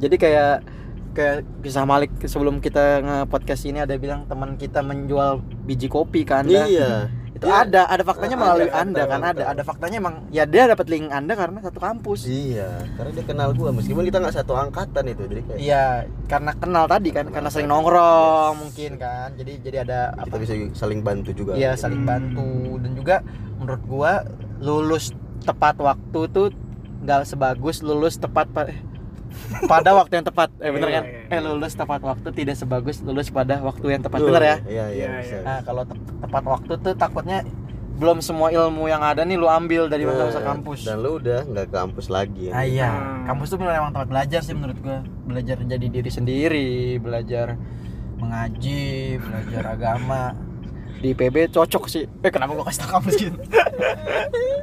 Jadi 0.05 0.21
kayak 0.21 0.69
kayak 1.13 1.45
kisah 1.65 1.85
Malik 1.85 2.13
sebelum 2.25 2.61
kita 2.61 3.01
nge 3.05 3.19
podcast 3.29 3.65
ini 3.69 3.85
ada 3.85 3.97
bilang 3.97 4.25
teman 4.29 4.57
kita 4.57 4.81
menjual 4.81 5.45
biji 5.65 5.89
kopi 5.89 6.25
kan 6.25 6.49
iya 6.49 7.13
itu 7.43 7.51
Dia- 7.51 7.63
ada 7.65 7.83
ada 7.85 8.03
faktanya 8.03 8.37
ada 8.37 8.43
melalui 8.45 8.69
fakta, 8.69 8.81
anda 8.81 9.03
kan 9.03 9.19
fakta. 9.19 9.31
ada 9.33 9.43
ada 9.51 9.63
faktanya 9.65 9.97
emang 9.99 10.15
ya 10.31 10.45
dia 10.47 10.63
dapat 10.65 10.87
link 10.87 11.07
anda 11.11 11.35
karena 11.35 11.59
satu 11.59 11.79
kampus. 11.79 12.21
Iya 12.25 12.71
karena 12.95 13.11
dia 13.11 13.25
kenal 13.27 13.49
gua 13.51 13.71
meskipun 13.75 14.07
kita 14.07 14.19
nggak 14.19 14.37
satu 14.37 14.53
angkatan 14.55 15.05
itu 15.09 15.23
jadi 15.27 15.43
kayak 15.43 15.59
iya 15.59 15.85
karena 16.25 16.53
kenal 16.55 16.85
tadi 16.87 17.11
kan 17.11 17.27
karena 17.27 17.51
sering 17.51 17.67
nongkrong 17.67 18.55
mungkin 18.57 18.91
kan 18.95 19.35
jadi 19.35 19.53
jadi 19.59 19.77
ada 19.83 20.01
kita 20.15 20.23
apa? 20.25 20.37
bisa 20.39 20.55
saling 20.73 21.01
bantu 21.03 21.35
juga. 21.35 21.53
Iya 21.53 21.75
saling 21.75 22.03
bantu. 22.03 22.79
Dan 22.79 22.95
juga 22.95 23.27
menurut 23.59 23.83
gua 23.83 24.13
lulus 24.57 25.11
tepat 25.43 25.75
waktu 25.77 26.21
tuh 26.29 26.49
nggak 27.03 27.27
sebagus 27.27 27.83
lulus 27.83 28.15
tepat 28.15 28.47
pa- 28.49 28.71
pada 29.65 29.91
waktu 29.93 30.13
yang 30.15 30.25
tepat 30.25 30.49
eh 30.59 30.69
bener 30.69 30.89
Iya, 30.89 30.95
kan 30.95 31.05
iya, 31.05 31.21
eh 31.27 31.35
iya. 31.35 31.41
lulus 31.43 31.73
tepat 31.73 32.01
waktu 32.01 32.29
tidak 32.31 32.55
sebagus 32.55 32.97
lulus 33.01 33.29
pada 33.29 33.61
waktu 33.61 33.87
yang 33.89 34.01
tepat 34.01 34.19
bener 34.21 34.43
ya 34.43 34.57
iya 34.65 34.85
iya. 34.89 35.09
Nah, 35.41 35.59
kalau 35.61 35.83
te- 35.83 35.97
tepat 36.19 36.43
waktu 36.45 36.73
tuh 36.77 36.93
takutnya 36.93 37.39
belum 37.93 38.19
semua 38.19 38.51
ilmu 38.51 38.87
yang 38.87 38.99
ada 39.01 39.23
nih 39.23 39.37
lu 39.37 39.47
ambil 39.47 39.87
dari 39.87 40.03
masa-masa 40.03 40.43
kampus. 40.43 40.83
dan 40.83 40.99
lu 40.99 41.17
udah 41.17 41.45
nggak 41.45 41.67
ke 41.67 41.75
kampus 41.77 42.07
lagi 42.09 42.49
ya. 42.49 42.53
Ah, 42.53 42.65
iya, 42.65 42.91
Hmm. 42.91 43.25
kampus 43.27 43.47
tuh 43.49 43.57
benar 43.57 43.79
emang 43.79 43.93
tempat 43.93 44.09
belajar 44.09 44.41
sih 44.43 44.53
menurut 44.53 44.75
gua. 44.77 44.99
Belajar 45.23 45.57
jadi 45.61 45.87
diri 45.89 46.11
sendiri, 46.11 46.71
belajar 46.99 47.55
mengaji, 48.19 48.83
belajar 49.19 49.63
agama. 49.69 50.35
Di 50.99 51.11
PB 51.13 51.51
cocok 51.51 51.85
sih. 51.87 52.07
Eh 52.19 52.31
kenapa 52.31 52.55
gua 52.55 52.65
kasih 52.65 52.81
tau 52.81 52.91
kampus 52.93 53.15
gitu? 53.21 53.39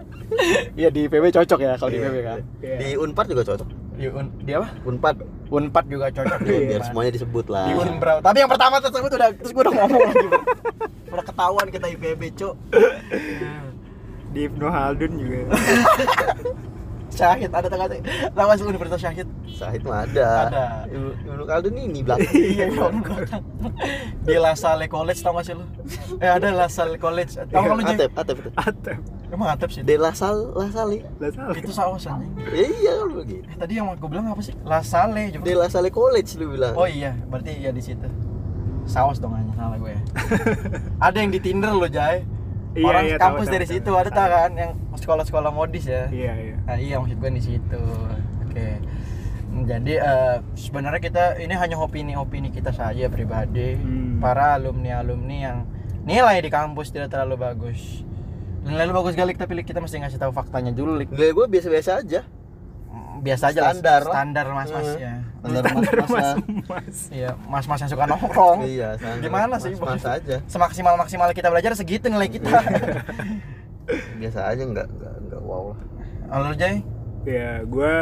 Iya 0.74 0.90
di 0.90 1.02
PB 1.06 1.26
cocok 1.32 1.60
ya 1.60 1.74
kalau 1.76 1.90
di 1.90 1.98
Iya, 1.98 2.08
PB 2.08 2.18
kan. 2.22 2.40
Iya. 2.60 2.76
di 2.78 2.88
Unpad 2.96 3.26
juga 3.28 3.44
cocok 3.44 3.68
Di, 4.00 4.06
un, 4.08 4.26
di 4.40 4.52
apa? 4.56 4.68
Unpad 4.86 5.16
Unpad 5.50 5.86
juga 5.90 6.06
cocok 6.08 6.40
di 6.40 6.52
ya, 6.52 6.60
biar 6.70 6.82
semuanya 6.86 7.12
disebut 7.12 7.46
lah 7.50 7.66
Di 7.68 7.74
Unbrau. 7.76 8.18
Tapi 8.22 8.38
yang 8.40 8.50
pertama 8.50 8.76
tersebut 8.80 9.12
udah 9.12 9.30
terus 9.36 9.52
gua 9.52 9.64
udah 9.68 9.74
ngomong 9.76 10.02
lagi. 10.08 10.28
Udah 11.10 11.26
ketahuan 11.26 11.68
kita 11.68 11.86
IPB, 11.90 12.22
Cuk. 12.38 12.54
di 14.34 14.46
Ibnu 14.46 14.70
Haldun 14.70 15.12
juga 15.18 15.38
Syahid 17.10 17.50
ada 17.50 17.66
tengah 17.66 17.90
nama 18.38 18.54
sih 18.54 18.62
Universitas 18.62 19.02
Syahid 19.02 19.26
Sahid 19.50 19.82
mah 19.82 20.06
ada 20.06 20.28
Ada. 20.46 20.66
Ibnu 20.94 21.10
Ibnu 21.26 21.44
Khaldun 21.50 21.74
ini 21.74 22.00
belakang 22.06 22.30
iya 22.38 22.70
iya 22.70 22.86
di 24.22 24.36
La 24.38 24.54
Salle 24.54 24.86
College 24.86 25.18
tau 25.20 25.34
gak 25.34 25.50
sih 25.50 25.58
lu 25.58 25.66
eh 26.22 26.30
ada 26.30 26.54
La 26.54 26.70
Salle 26.70 27.02
College 27.02 27.34
tau 27.50 27.66
gak 27.66 27.74
lu 27.74 27.82
Jay? 27.82 27.98
Atep 27.98 28.12
Atep 28.14 28.38
Atep 28.54 29.00
emang 29.30 29.48
atep 29.54 29.70
sih? 29.70 29.82
De 29.86 29.96
La 29.96 30.12
Salle 30.12 30.50
La 30.58 30.68
Salle. 30.74 31.06
Lah 31.22 31.30
salah 31.32 31.54
itu 31.56 31.72
saus 31.72 32.06
anjing 32.10 32.34
ya 32.50 32.66
iya 32.66 32.92
kan 33.02 33.10
begitu. 33.14 33.46
Eh 33.46 33.58
tadi 33.58 33.74
yang 33.78 33.88
gue 33.94 34.10
bilang 34.10 34.26
apa 34.30 34.42
sih? 34.42 34.54
La 34.66 34.82
Salle 34.82 35.30
De 35.30 35.40
juga 35.40 35.66
La 35.66 35.68
Salle 35.70 35.90
College 35.94 36.30
lu 36.42 36.58
bilang. 36.58 36.74
Oh 36.74 36.90
iya 36.90 37.14
berarti 37.30 37.58
ya 37.58 37.70
di 37.70 37.82
situ. 37.82 38.10
Saus 38.90 39.22
dong 39.22 39.38
anjing 39.38 39.54
salah 39.54 39.78
gue. 39.78 39.94
Ya 39.94 40.02
ada 41.10 41.18
yang 41.22 41.32
di 41.32 41.40
Tinder 41.40 41.74
lo 41.74 41.88
Jay 41.88 42.26
Iya, 42.78 42.86
orang 42.86 43.06
iya, 43.10 43.18
kampus 43.18 43.48
tahu, 43.50 43.56
dari 43.58 43.66
tahu, 43.66 43.74
situ 43.74 43.90
tahu. 43.90 43.98
ada 43.98 44.10
tak 44.14 44.28
kan? 44.30 44.52
Yang 44.54 44.72
sekolah-sekolah 45.02 45.50
modis 45.50 45.90
ya. 45.90 46.06
Iya 46.14 46.34
iya. 46.38 46.56
Nah, 46.70 46.78
iya 46.78 46.96
maksud 47.02 47.18
gue 47.18 47.32
di 47.34 47.44
situ. 47.44 47.84
Oke. 48.46 48.70
Jadi 49.66 49.94
eh, 49.98 50.36
sebenarnya 50.54 51.02
kita 51.02 51.24
ini 51.42 51.54
hanya 51.58 51.82
opini-opini 51.82 52.54
kita 52.54 52.70
saja 52.70 53.10
pribadi. 53.10 53.74
Hmm. 53.74 54.22
Para 54.22 54.54
alumni-alumni 54.62 55.38
yang 55.42 55.58
nilai 56.06 56.38
di 56.46 56.50
kampus 56.54 56.94
tidak 56.94 57.10
terlalu 57.10 57.42
bagus. 57.42 58.06
Nilai 58.62 58.84
lu 58.84 58.94
bagus 58.94 59.14
galik 59.14 59.36
tapi 59.36 59.54
Lik, 59.54 59.66
kita 59.66 59.80
mesti 59.80 59.98
ngasih 59.98 60.18
tahu 60.18 60.32
faktanya 60.32 60.70
dulu 60.70 60.96
Lik. 60.96 61.10
Nilai 61.10 61.32
gue 61.32 61.46
biasa-biasa 61.48 61.92
aja 62.00 62.22
Mm, 62.90 63.22
Biasa 63.22 63.44
aja 63.48 63.60
lah, 63.62 63.70
Standar 63.72 64.02
lah. 64.02 64.12
standar 64.12 64.46
mas-mas 64.50 64.90
ya. 64.96 65.14
Standar 65.38 65.62
Standar 65.64 65.94
mas-mas 65.96 66.26
lah. 66.26 66.36
mas 66.66 66.98
Iya, 67.12 67.30
mas-mas 67.46 67.80
yang 67.80 67.92
suka 67.92 68.06
nongkrong. 68.06 68.60
Iya 68.66 68.88
standar 68.96 69.22
Gimana 69.22 69.56
sih? 69.56 69.74
Mas 69.76 70.02
aja 70.04 70.36
Semaksimal 70.46 70.94
maksimal 70.96 71.30
kita 71.30 71.48
belajar 71.48 71.72
segitu 71.74 72.10
nilai 72.10 72.26
kita. 72.28 72.50
Biasa 74.20 74.40
aja 74.48 74.64
nggak 74.64 74.88
nggak 74.88 75.14
nggak 75.24 75.42
wow 75.44 75.64
lah 75.70 75.80
Lalu 76.32 76.54
Jay, 76.56 76.76
ya 77.24 77.62
gue 77.64 77.94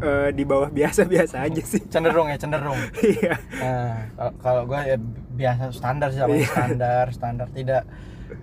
eh, 0.00 0.28
di 0.30 0.44
bawah 0.44 0.68
biasa-biasa 0.68 1.36
aja 1.40 1.62
sih 1.62 1.82
cenderung 1.84 2.26
ya 2.26 2.36
cenderung. 2.36 2.78
iya 3.04 3.34
Nah, 3.56 3.94
kalau- 4.12 4.36
kalau 4.40 4.62
gue 4.64 4.80
ya 4.84 4.96
biasa 5.32 5.62
standar 5.70 6.10
sih 6.10 6.18
Iya. 6.20 6.46
standar, 6.48 7.04
standar 7.10 7.46
tidak. 7.48 7.82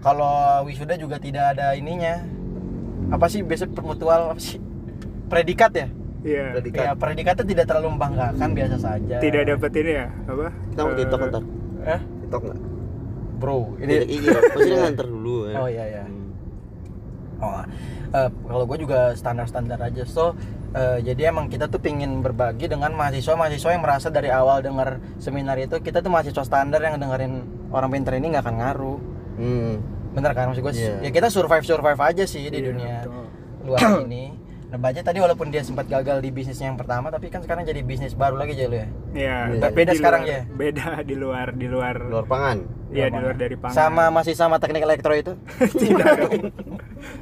Kalau 0.02 0.66
wisuda 0.66 0.98
juga 0.98 1.22
tidak 1.22 1.56
ada 1.56 1.78
ininya. 1.78 2.26
Apa 3.14 3.30
sih 3.30 3.46
biasa 3.46 3.70
permutual 3.70 4.34
apa 4.34 4.42
sih? 4.42 4.58
Predikat 5.30 5.72
ya? 5.74 5.88
iya 6.22 6.54
Predikat. 6.54 6.82
Ya, 6.86 6.92
predikatnya 6.94 7.46
tidak 7.46 7.66
terlalu 7.66 7.98
membanggakan, 7.98 8.50
biasa 8.54 8.78
saja. 8.78 9.18
tidak 9.18 9.42
dapat 9.50 9.72
ini 9.74 9.92
ya 9.98 10.08
apa 10.30 10.54
Kita 10.70 10.80
mau 10.80 10.92
Eh, 10.92 10.98
TikTok 11.02 11.20
ntar 11.28 11.44
Eh, 11.82 12.00
TikTok 12.22 12.42
nggak? 12.46 12.60
bro, 13.42 13.58
Ini 13.82 13.94
ini 14.06 14.22
iya 14.22 14.38
Maksudnya 14.38 14.78
nganter 14.86 15.08
dulu 15.10 15.36
ya 15.50 15.56
Oh 15.58 15.66
iya 15.66 15.86
iya. 15.90 16.04
Hmm. 16.06 16.30
Oh, 17.42 17.58
eh, 18.14 18.30
kalau 18.30 18.64
gue 18.70 18.78
juga 18.78 19.18
standar-standar 19.18 19.82
aja. 19.82 20.06
So, 20.06 20.38
eh, 20.78 21.02
jadi 21.02 21.34
emang 21.34 21.50
kita 21.50 21.66
tuh 21.66 21.82
pingin 21.82 22.22
berbagi 22.22 22.70
dengan 22.70 22.94
mahasiswa-mahasiswa 22.94 23.74
yang 23.74 23.82
merasa 23.82 24.14
dari 24.14 24.30
awal 24.30 24.62
dengar 24.62 25.02
seminar 25.18 25.58
itu 25.58 25.82
kita 25.82 26.06
tuh 26.06 26.14
mahasiswa 26.14 26.46
standar 26.46 26.86
yang 26.86 27.02
dengerin 27.02 27.42
orang 27.74 27.90
pinter 27.90 28.14
ini 28.14 28.30
nggak 28.30 28.46
akan 28.46 28.56
ngaruh. 28.62 29.00
Hmm. 29.42 29.74
Bener 30.12 30.32
kan 30.32 30.46
maksud 30.48 30.62
gue? 30.62 30.74
Iya. 30.76 30.96
Ya 31.02 31.10
kita 31.10 31.28
survive 31.28 31.64
survive 31.64 31.98
aja 32.00 32.24
sih 32.24 32.46
di 32.46 32.54
Iya, 32.54 32.68
dunia 32.68 32.96
betul. 33.02 33.26
luar 33.66 33.80
ini. 34.06 34.26
Nah, 34.72 34.80
Baja 34.80 35.04
tadi 35.04 35.20
walaupun 35.20 35.52
dia 35.52 35.60
sempat 35.62 35.84
gagal 35.84 36.24
di 36.24 36.32
bisnisnya 36.32 36.72
yang 36.72 36.80
pertama, 36.80 37.12
tapi 37.12 37.28
kan 37.28 37.44
sekarang 37.44 37.68
jadi 37.68 37.84
bisnis 37.84 38.16
baru 38.16 38.40
lagi 38.40 38.56
aja 38.56 38.66
lu 38.66 38.78
ya. 38.78 38.88
Iya, 39.12 39.38
Iya. 39.52 39.60
tapi 39.60 39.76
Beda 39.76 39.92
sekarang 39.92 40.22
luar- 40.24 40.32
ya? 40.32 40.42
Beda 40.48 40.88
di 41.04 41.16
luar 41.18 41.48
di 41.52 41.68
luar. 41.68 41.96
Luar 42.02 42.24
pangan. 42.24 42.58
Iya, 42.88 43.06
di 43.10 43.20
luar 43.20 43.36
dari 43.36 43.56
pangan. 43.58 43.76
Sama 43.76 44.04
masih 44.10 44.32
sama 44.32 44.56
teknik 44.58 44.80
elektro 44.82 45.12
itu. 45.12 45.36
Tidak. 45.84 46.16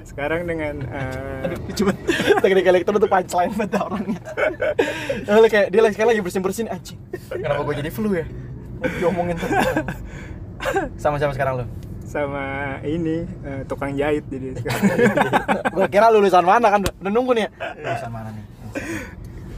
Sekarang 0.03 0.45
dengan 0.45 0.77
eh, 0.84 1.58
Cuma 1.73 1.89
teknik 2.38 2.65
elektro 2.67 2.93
tuh 2.95 3.08
punchline 3.08 3.49
banget 3.51 3.82
orangnya. 3.82 4.21
Lalu 5.34 5.47
kayak 5.47 5.67
dia 5.69 5.82
lagi 5.82 5.93
sekarang 5.93 6.12
lagi 6.13 6.21
bersin 6.21 6.41
bersin 6.41 6.67
anjing. 6.67 6.99
Kenapa 7.32 7.62
gue 7.63 7.75
jadi 7.77 7.89
flu 7.89 8.13
ya? 8.13 8.25
Diomongin 8.97 9.34
terus. 9.34 9.58
Sama 11.01 11.17
siapa 11.17 11.34
sekarang 11.34 11.53
lu? 11.55 11.65
Sama 12.10 12.45
ini 12.82 13.22
eh, 13.45 13.62
tukang 13.69 13.93
jahit 13.93 14.26
jadi 14.26 14.58
sekarang. 14.58 14.89
gue 15.78 15.88
kira 15.93 16.10
lulusan 16.10 16.41
mana 16.41 16.74
kan 16.74 16.82
udah 16.82 17.12
nunggu 17.13 17.38
nih 17.38 17.43
ya. 17.45 17.50
Lulusan 17.86 18.10
mana 18.10 18.30
nih? 18.34 18.45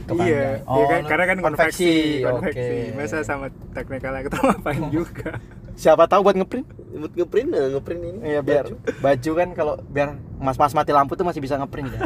Tukang 0.04 0.26
iya, 0.28 0.60
jahit. 0.60 0.60
iya 0.68 0.84
kan, 0.84 1.02
karena 1.08 1.24
kan 1.24 1.38
konveksi, 1.40 1.92
konveksi. 2.20 2.76
Oke. 2.92 2.96
Masa 3.00 3.24
sama 3.24 3.48
teknik 3.72 4.04
elektro 4.04 4.40
ngapain 4.44 4.84
juga? 4.92 5.40
Siapa 5.72 6.04
tahu 6.04 6.28
buat 6.28 6.36
ngeprint? 6.36 6.68
Buat 6.92 7.12
ngeprint 7.16 7.48
eh, 7.56 7.68
ngeprint 7.72 8.02
ini. 8.04 8.18
Iya 8.36 8.40
biar 8.44 8.64
baju 9.00 9.30
kan 9.32 9.48
kalau 9.56 9.74
biar 9.88 10.08
mas-mas 10.36 10.76
mati 10.76 10.92
lampu 10.92 11.16
tuh 11.16 11.24
masih 11.24 11.40
bisa 11.40 11.56
ngeprint 11.56 11.88
ya. 11.88 12.00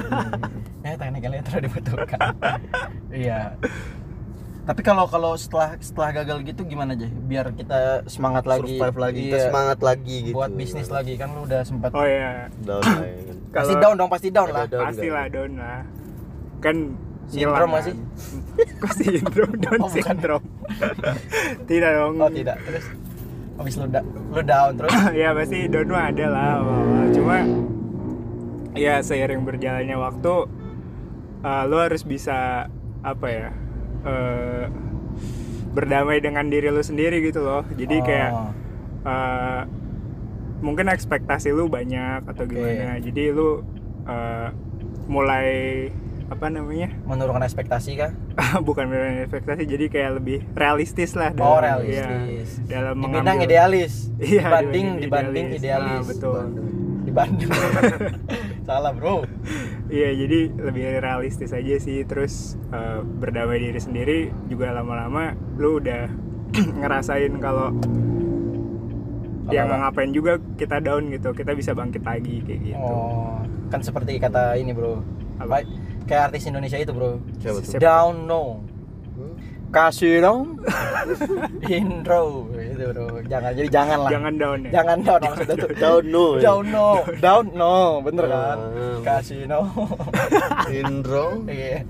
ya 0.87 0.95
teknik 0.95 1.27
elektro 1.27 1.59
dibutuhkan. 1.59 2.21
iya. 3.11 3.59
Tapi 4.67 4.83
kalau 4.83 5.07
kalau 5.07 5.33
setelah 5.35 5.79
setelah 5.79 6.11
gagal 6.13 6.43
gitu 6.43 6.67
gimana 6.67 6.93
aja? 6.93 7.07
Biar 7.07 7.55
kita 7.55 8.03
semangat 8.05 8.43
lagi. 8.45 8.75
Survive 8.75 8.99
lagi, 8.99 9.21
kita 9.25 9.37
Iya, 9.37 9.47
semangat 9.47 9.79
lagi 9.81 10.17
gitu. 10.25 10.35
Buat 10.35 10.53
bisnis 10.53 10.89
lagi 10.89 11.15
kan 11.15 11.31
lu 11.31 11.47
udah 11.47 11.63
sempat 11.63 11.95
Oh 11.95 12.03
ya, 12.03 12.51
Down 12.61 12.83
lah 12.83 12.99
ya 13.01 13.15
pasti 13.55 13.75
down 13.79 13.95
dong, 13.95 14.11
pasti 14.11 14.29
down 14.29 14.49
lah. 14.51 14.67
Down 14.67 14.85
pasti 14.85 15.07
lah 15.07 15.25
down 15.29 15.53
lah. 15.55 15.81
Kan 16.59 16.77
Sindrom 17.27 17.47
ngilang 17.49 17.69
nggak 17.69 17.79
kan. 17.81 17.89
sih? 17.89 17.97
Kok 18.77 18.93
sindrom 18.99 19.53
down 19.65 19.79
Oh, 19.81 19.91
sindrom? 19.91 20.43
tidak 21.65 21.91
dong. 21.93 22.13
Oh 22.17 22.31
tidak, 22.31 22.57
terus 22.61 22.85
habis 23.57 23.75
lu 23.75 23.87
da- 23.89 24.05
lu 24.05 24.41
down 24.43 24.71
terus 24.75 24.93
ya 25.15 25.33
pasti 25.33 25.65
down 25.65 25.89
mah 25.89 26.05
ada 26.07 26.27
lah 26.29 26.47
awal-awal. 26.61 27.07
cuma 27.09 27.37
ya 28.75 29.01
seiring 29.01 29.43
berjalannya 29.43 29.97
waktu 29.97 30.35
uh, 31.41 31.63
lo 31.65 31.81
harus 31.81 32.03
bisa 32.03 32.69
apa 33.01 33.27
ya 33.27 33.49
uh, 34.07 34.65
berdamai 35.69 36.19
dengan 36.19 36.47
diri 36.47 36.71
lo 36.71 36.81
sendiri 36.81 37.21
gitu 37.21 37.43
loh 37.43 37.67
jadi 37.71 37.97
kayak 38.01 38.31
Oh. 38.33 38.51
uh, 39.05 39.63
mungkin 40.59 40.89
ekspektasi 40.89 41.51
lu 41.51 41.69
banyak 41.69 42.25
atau 42.25 42.43
Oke. 42.43 42.55
gimana 42.55 42.97
jadi 42.97 43.31
lu 43.31 43.61
uh, 44.05 44.49
mulai 45.07 45.49
apa 46.27 46.49
namanya 46.49 46.91
menurunkan 47.07 47.39
ekspektasi 47.41 47.95
kah? 47.95 48.11
bukan 48.67 48.89
beneran 48.89 49.23
ekspektasi 49.23 49.63
jadi 49.63 49.87
kayak 49.87 50.11
lebih 50.17 50.39
realistis 50.55 51.15
lah 51.15 51.31
Oh, 51.33 51.55
dalam- 51.55 51.87
realistis. 51.87 52.59
ya, 52.65 52.83
dalam 52.83 52.99
mengambil- 52.99 53.45
idealis. 53.45 53.93
Iya, 54.19 54.43
dibanding 54.43 54.87
dibanding 54.97 54.99
dibanding 54.99 55.47
idealis. 55.53 55.61
idealis. 55.61 55.93
Ah, 55.93 56.09
betul. 56.09 56.41
Dibanding. 57.17 57.49
Salah, 58.69 58.93
Bro. 58.93 59.25
Iya 59.89 60.13
jadi 60.13 60.53
lebih 60.53 61.01
realistis 61.01 61.57
aja 61.57 61.81
sih 61.81 62.05
terus 62.05 62.61
uh, 62.77 63.01
berdamai 63.01 63.57
diri 63.57 63.81
sendiri 63.81 64.19
juga 64.53 64.77
lama-lama 64.77 65.33
lu 65.57 65.81
udah 65.81 66.13
ngerasain 66.85 67.33
kalau 67.41 67.73
yang 69.49 69.71
ngapain 69.71 70.11
juga 70.11 70.43
kita 70.59 70.83
down 70.83 71.09
gitu 71.09 71.31
kita 71.31 71.55
bisa 71.55 71.71
bangkit 71.73 72.03
lagi 72.03 72.43
kayak 72.43 72.61
gitu 72.67 72.83
Oh, 72.83 73.41
kan 73.73 73.81
seperti 73.81 74.21
kata 74.21 74.59
ini, 74.61 74.77
Bro. 74.77 75.01
Apa? 75.41 75.65
Kayak 76.05 76.35
artis 76.35 76.45
Indonesia 76.51 76.77
itu, 76.77 76.93
Bro. 76.93 77.23
Siapa? 77.41 77.81
Down 77.81 78.29
no. 78.29 78.61
Kasih 79.73 80.21
dong. 80.21 80.61
Intro 81.71 82.53
gitu, 82.77 82.85
Bro. 82.89 83.07
Jangan 83.25 83.51
jadi 83.53 83.69
jangan 83.69 83.99
lah. 83.99 84.11
jangan 84.13 84.33
down 84.37 84.59
ya 84.61 84.71
Jangan 84.77 84.97
down 85.01 85.21
maksudnya 85.23 85.57
tuh. 85.57 85.71
Down 85.75 86.05
no. 86.07 86.25
ya? 86.37 86.41
Down 86.45 86.65
no. 86.69 86.89
Down 87.19 87.45
no. 87.53 87.75
Bener 88.01 88.25
kan? 88.27 88.59
Ah. 88.61 88.97
Kasih 89.03 89.41
no. 89.45 89.61
Indro. 90.79 91.27
Iya. 91.45 91.81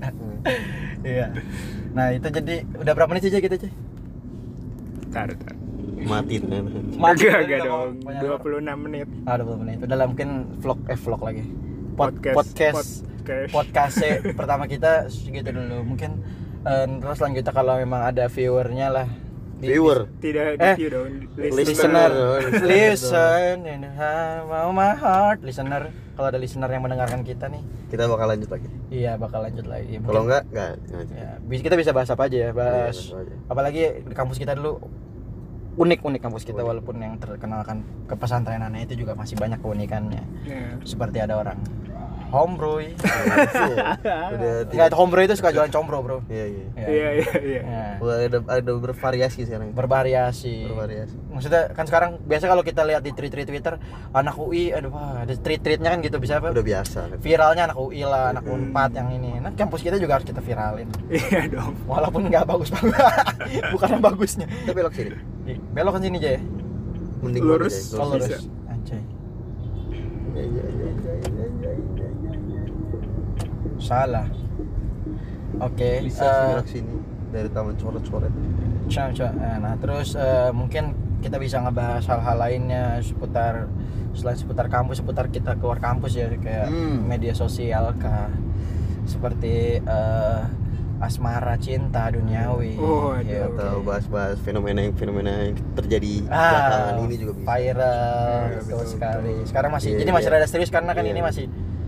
Iya. 1.01 1.25
Nah, 1.91 2.07
itu 2.09 2.27
jadi 2.27 2.55
udah 2.73 2.93
berapa 2.93 3.09
menit 3.09 3.25
sih 3.25 3.33
kita, 3.33 3.55
Cuy? 3.55 3.71
Tar, 5.09 5.29
tar. 5.33 5.55
Mati 5.97 6.35
kan. 6.37 6.63
Mati, 6.93 7.25
Agak 7.25 7.33
udah 7.33 7.41
agak 7.41 7.59
dong 7.63 7.89
banyak 7.99 8.21
26 8.21 8.85
menit 8.85 9.07
Ah, 9.23 9.35
20 9.35 9.59
menit. 9.59 9.77
Udah 9.81 9.95
lah 9.95 10.05
mungkin 10.05 10.29
vlog 10.57 10.79
eh 10.85 10.95
vlog 10.95 11.21
lagi. 11.21 11.43
Pod- 11.97 12.13
Podcast- 12.21 12.37
podcast 12.37 12.91
podcast. 13.01 13.49
podcast 13.51 13.95
pertama 14.31 14.63
kita 14.65 15.09
segitu 15.09 15.49
dulu. 15.49 15.81
Mungkin 15.83 16.21
eh, 16.63 16.85
terus 17.01 17.17
selanjutnya 17.17 17.49
kalau 17.49 17.73
memang 17.75 18.05
ada 18.05 18.29
viewernya 18.29 18.87
lah. 18.87 19.07
Viewer. 19.57 19.99
tidak 20.21 20.57
Eh, 20.57 20.75
di 20.75 20.85
view 20.85 20.89
dong 20.93 21.05
listener, 21.33 22.11
Listener. 22.13 22.67
listen 22.69 23.55
in 23.65 23.81
of 23.87 24.71
my 24.71 24.93
heart, 24.93 25.41
listener. 25.41 25.89
Kalau 26.13 26.27
ada 26.29 26.37
listener 26.37 26.69
yang 26.69 26.81
mendengarkan 26.81 27.21
kita 27.21 27.49
nih, 27.49 27.61
Kita 27.89 28.05
bakal 28.05 28.25
lanjut 28.29 28.49
lagi. 28.49 28.67
iya 28.89 29.17
bakal 29.17 29.41
lanjut 29.41 29.65
lagi. 29.65 29.97
Kalau 30.01 30.21
enggak, 30.25 30.43
enggak. 30.49 30.71
enggak. 30.81 31.05
ya, 31.13 31.57
kita 31.61 31.75
bisa 31.77 31.91
bahas 31.93 32.09
apa 32.09 32.23
aja 32.25 32.37
ya, 32.37 32.51
bahas. 32.53 32.97
Iya, 32.97 33.13
bahas 33.13 33.25
aja. 33.25 33.33
Apalagi 33.49 33.81
di 34.05 34.13
kampus 34.13 34.37
kita 34.37 34.53
dulu 34.53 34.81
unik-unik 35.77 36.21
kampus 36.25 36.41
kita 36.41 36.65
walaupun 36.65 36.97
yang 36.97 37.21
terkenalkan 37.21 37.85
ke 38.09 38.17
pesantrenannya 38.17 38.89
itu 38.89 39.05
juga 39.05 39.13
masih 39.13 39.37
banyak 39.37 39.61
keunikannya. 39.61 40.23
Ya. 40.49 40.73
Seperti 40.81 41.21
ada 41.21 41.37
orang 41.37 41.61
homebroy. 42.31 42.85
Udah 44.35 44.53
Enggak, 44.67 44.93
homebroy 44.95 45.25
itu 45.25 45.35
suka 45.39 45.51
jualan 45.55 45.71
combro, 45.71 45.99
Bro. 46.03 46.17
Iya, 46.27 46.45
iya. 46.47 46.65
Ya. 46.75 46.87
iya 46.87 47.09
iya 47.19 47.31
iya 47.41 47.61
Ya. 47.67 47.85
Wah, 47.99 48.17
ada 48.21 48.39
ada 48.45 48.71
bervariasi 48.77 49.47
sekarang. 49.47 49.73
Bervariasi. 49.73 50.67
Bervariasi. 50.71 51.15
Maksudnya 51.31 51.61
kan 51.73 51.85
sekarang 51.87 52.11
biasa 52.23 52.45
kalau 52.47 52.63
kita 52.63 52.81
lihat 52.87 53.01
di 53.03 53.11
tweet-tweet 53.11 53.47
Twitter 53.47 53.75
anak 54.11 54.35
UI 54.37 54.71
aduh 54.71 54.91
wah 54.93 55.23
ada 55.23 55.33
tweet-tweetnya 55.35 55.89
kan 55.93 55.99
gitu 56.03 56.17
bisa 56.21 56.39
apa? 56.39 56.51
Udah 56.53 56.65
biasa. 56.65 56.99
kan. 57.11 57.17
Viralnya 57.19 57.63
anak 57.71 57.77
UI 57.79 58.01
lah, 58.03 58.35
anak. 58.35 58.43
Unpad 58.47 58.91
yang 58.95 59.09
ini. 59.11 59.43
Nah, 59.43 59.51
kampus 59.55 59.83
kita 59.83 59.99
juga 59.99 60.19
harus 60.19 60.27
kita 60.27 60.39
viralin. 60.39 60.87
iya 61.11 61.47
dong 61.51 61.75
Walaupun 61.87 62.31
nggak 62.31 62.45
bagus 62.47 62.69
banget. 62.71 62.95
Bukan 63.73 63.87
yang 63.97 64.03
bagusnya. 64.03 64.45
Kita 64.47 64.71
belok 64.71 64.93
sini. 64.95 65.11
Belok 65.75 65.91
kan 65.97 66.01
sini 66.03 66.17
aja 66.21 66.29
ya. 66.39 66.41
Mending 67.23 67.43
Lurus. 67.43 67.75
Bisa. 67.91 67.97
lurus. 67.97 68.45
Anjay. 68.69 69.01
Iya, 70.37 70.43
iya, 70.45 70.63
iya, 70.69 70.89
iya, 70.93 71.13
iya, 71.17 71.45
iya, 71.57 71.71
iya, 71.73 71.73
iya, 72.29 72.33
iya. 72.45 72.63
Salah. 73.87 74.27
Oke. 75.57 76.03
Bisa 76.03 76.27
eh, 76.27 76.47
belok 76.53 76.67
sini 76.67 76.93
dari 77.31 77.47
taman 77.47 77.75
coret-coret. 77.75 78.33
Eh, 78.87 79.57
Nah, 79.57 79.75
terus 79.77 80.11
eh, 80.13 80.51
mungkin 80.51 80.91
kita 81.17 81.39
bisa 81.39 81.59
ngebahas 81.59 82.03
hal-hal 82.05 82.37
lainnya 82.37 82.99
seputar 82.99 83.71
selain 84.11 84.35
seputar 84.35 84.67
kampus, 84.67 84.99
seputar 84.99 85.27
kita 85.27 85.55
keluar 85.55 85.77
kampus 85.77 86.13
ya 86.13 86.27
kayak 86.29 86.67
Hmm. 86.67 87.07
media 87.07 87.31
sosial 87.31 87.95
kah. 87.95 88.27
Seperti 89.03 89.79
eh, 89.79 90.41
asmara 90.97 91.55
cinta 91.55 92.09
duniawi. 92.09 92.75
Oh, 92.75 93.13
aduh. 93.13 93.23
Ya, 93.23 93.45
oke. 93.45 93.55
Atau 93.55 93.75
bahas-bahas 93.83 94.37
fenomena 94.41 94.81
yang 94.81 94.93
fenomena 94.93 95.31
yang 95.45 95.55
terjadi 95.73 96.25
Ah, 96.27 96.51
belakangan 96.51 96.95
ini 97.05 97.15
juga 97.17 97.33
bisa. 97.33 97.45
viral 97.45 97.87
Iya, 97.87 98.57
betul 98.57 98.65
betul, 98.67 98.85
sekali. 98.89 99.31
betul. 99.31 99.47
Sekarang 99.47 99.71
masih 99.71 99.89
Iya, 99.89 99.99
jadi 100.01 100.11
masih 100.11 100.27
iya. 100.27 100.35
rada 100.35 100.47
serius 100.49 100.71
karena 100.73 100.91
kan 100.91 101.05
Iya. 101.05 101.13
ini 101.13 101.21
masih 101.21 101.45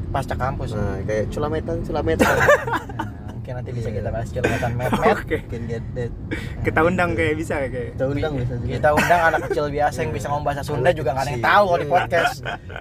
pasca 0.09 0.33
kampus. 0.33 0.73
Nah, 0.73 1.01
kayak 1.03 1.29
culametan, 1.29 1.77
culametan. 1.81 2.33
Nah, 3.19 3.55
mungkin 3.55 3.65
nanti 3.65 3.71
bisa 3.73 3.89
Iya. 3.89 3.97
kita 3.97 4.09
bahas 4.11 4.29
kilometer 4.29 4.69
met-met. 4.69 5.09
oke 5.09 5.37
Can 5.47 5.63
get 5.65 5.81
that. 5.95 6.11
kita 6.61 6.79
undang 6.81 7.09
kayak 7.13 7.33
bisa 7.33 7.53
kayak 7.63 7.71
Kita 7.91 8.05
undang 8.05 8.33
bisa 8.35 8.53
juga. 8.55 8.69
Kita 8.69 8.89
undang 8.91 9.21
anak 9.23 9.39
kecil 9.49 9.65
biasa 9.69 9.97
yang 9.97 10.05
Iya. 10.05 10.17
bisa 10.17 10.25
ngomong 10.29 10.45
bahasa 10.45 10.61
Sunda 10.61 10.89
juga 10.91 11.09
nggak 11.09 11.23
ada 11.23 11.31
yang 11.31 11.39
Kecil. 11.39 11.49
tahu 11.49 11.63
kalau 11.65 11.79
di 11.79 11.87
podcast. 11.89 12.33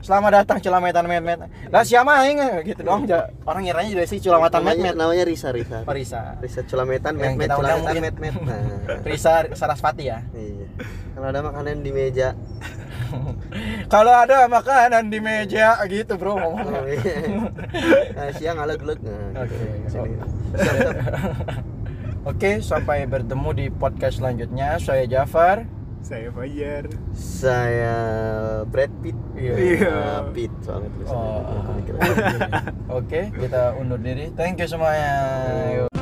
Selamat 0.03 0.31
datang 0.35 0.57
Cilametan 0.59 1.05
Met-Met. 1.07 1.39
Lah 1.69 1.83
siapa 1.83 2.13
aing 2.21 2.39
gitu 2.67 2.81
doang 2.83 3.03
ja. 3.05 3.21
Orang 3.43 3.63
ngiranya 3.63 3.89
juga 3.89 4.05
sih 4.05 4.19
Cilametan 4.19 4.61
namanya, 4.61 4.77
Met-Met. 4.83 4.95
namanya 4.99 5.25
Risa 5.25 5.49
Risa. 5.49 5.79
Oh, 5.81 5.95
Risa. 5.95 6.21
Risa 6.39 6.61
culametan, 6.63 7.13
met 7.15 7.33
met 7.35 7.49
culametan, 7.49 7.95
met 8.03 8.15
met. 8.19 8.35
Nah, 8.37 8.61
Risa 9.05 9.33
Sarasvati 9.51 10.05
ya. 10.05 10.21
iya. 10.33 10.69
Kalau 11.15 11.27
ada 11.27 11.41
makanan 11.41 11.81
di 11.81 11.91
meja, 11.91 12.37
Kalau 13.93 14.15
ada 14.15 14.47
makanan 14.47 15.09
di 15.09 15.19
meja 15.19 15.77
gitu 15.87 16.15
bro 16.17 16.35
oh, 16.35 16.37
ngomongnya. 16.37 16.81
iya. 16.93 17.17
Nah, 18.19 18.29
siang 18.35 18.59
aleg-aleg. 18.59 18.99
Nah, 19.01 19.45
Oke. 19.45 19.57
gitu. 19.87 19.99
Oke, 22.31 22.51
sampai 22.61 23.09
bertemu 23.09 23.49
di 23.55 23.67
podcast 23.73 24.21
selanjutnya. 24.21 24.77
Saya 24.79 25.05
Jafar. 25.09 25.65
saya 25.99 26.31
Fajar 26.31 26.87
Saya 27.11 27.97
Brad 28.65 28.93
Pitt. 29.03 29.19
Iya. 29.35 29.55
Iya. 29.59 29.93
Nah, 29.93 30.23
Pitt 30.31 30.53
soalnya 30.63 30.89
tulisannya. 30.95 31.33
Oh. 32.89 33.03
Oke, 33.03 33.21
kita 33.35 33.75
undur 33.77 34.01
diri. 34.01 34.31
Thank 34.39 34.63
you 34.63 34.69
semuanya. 34.71 35.13
Yuk. 35.85 35.98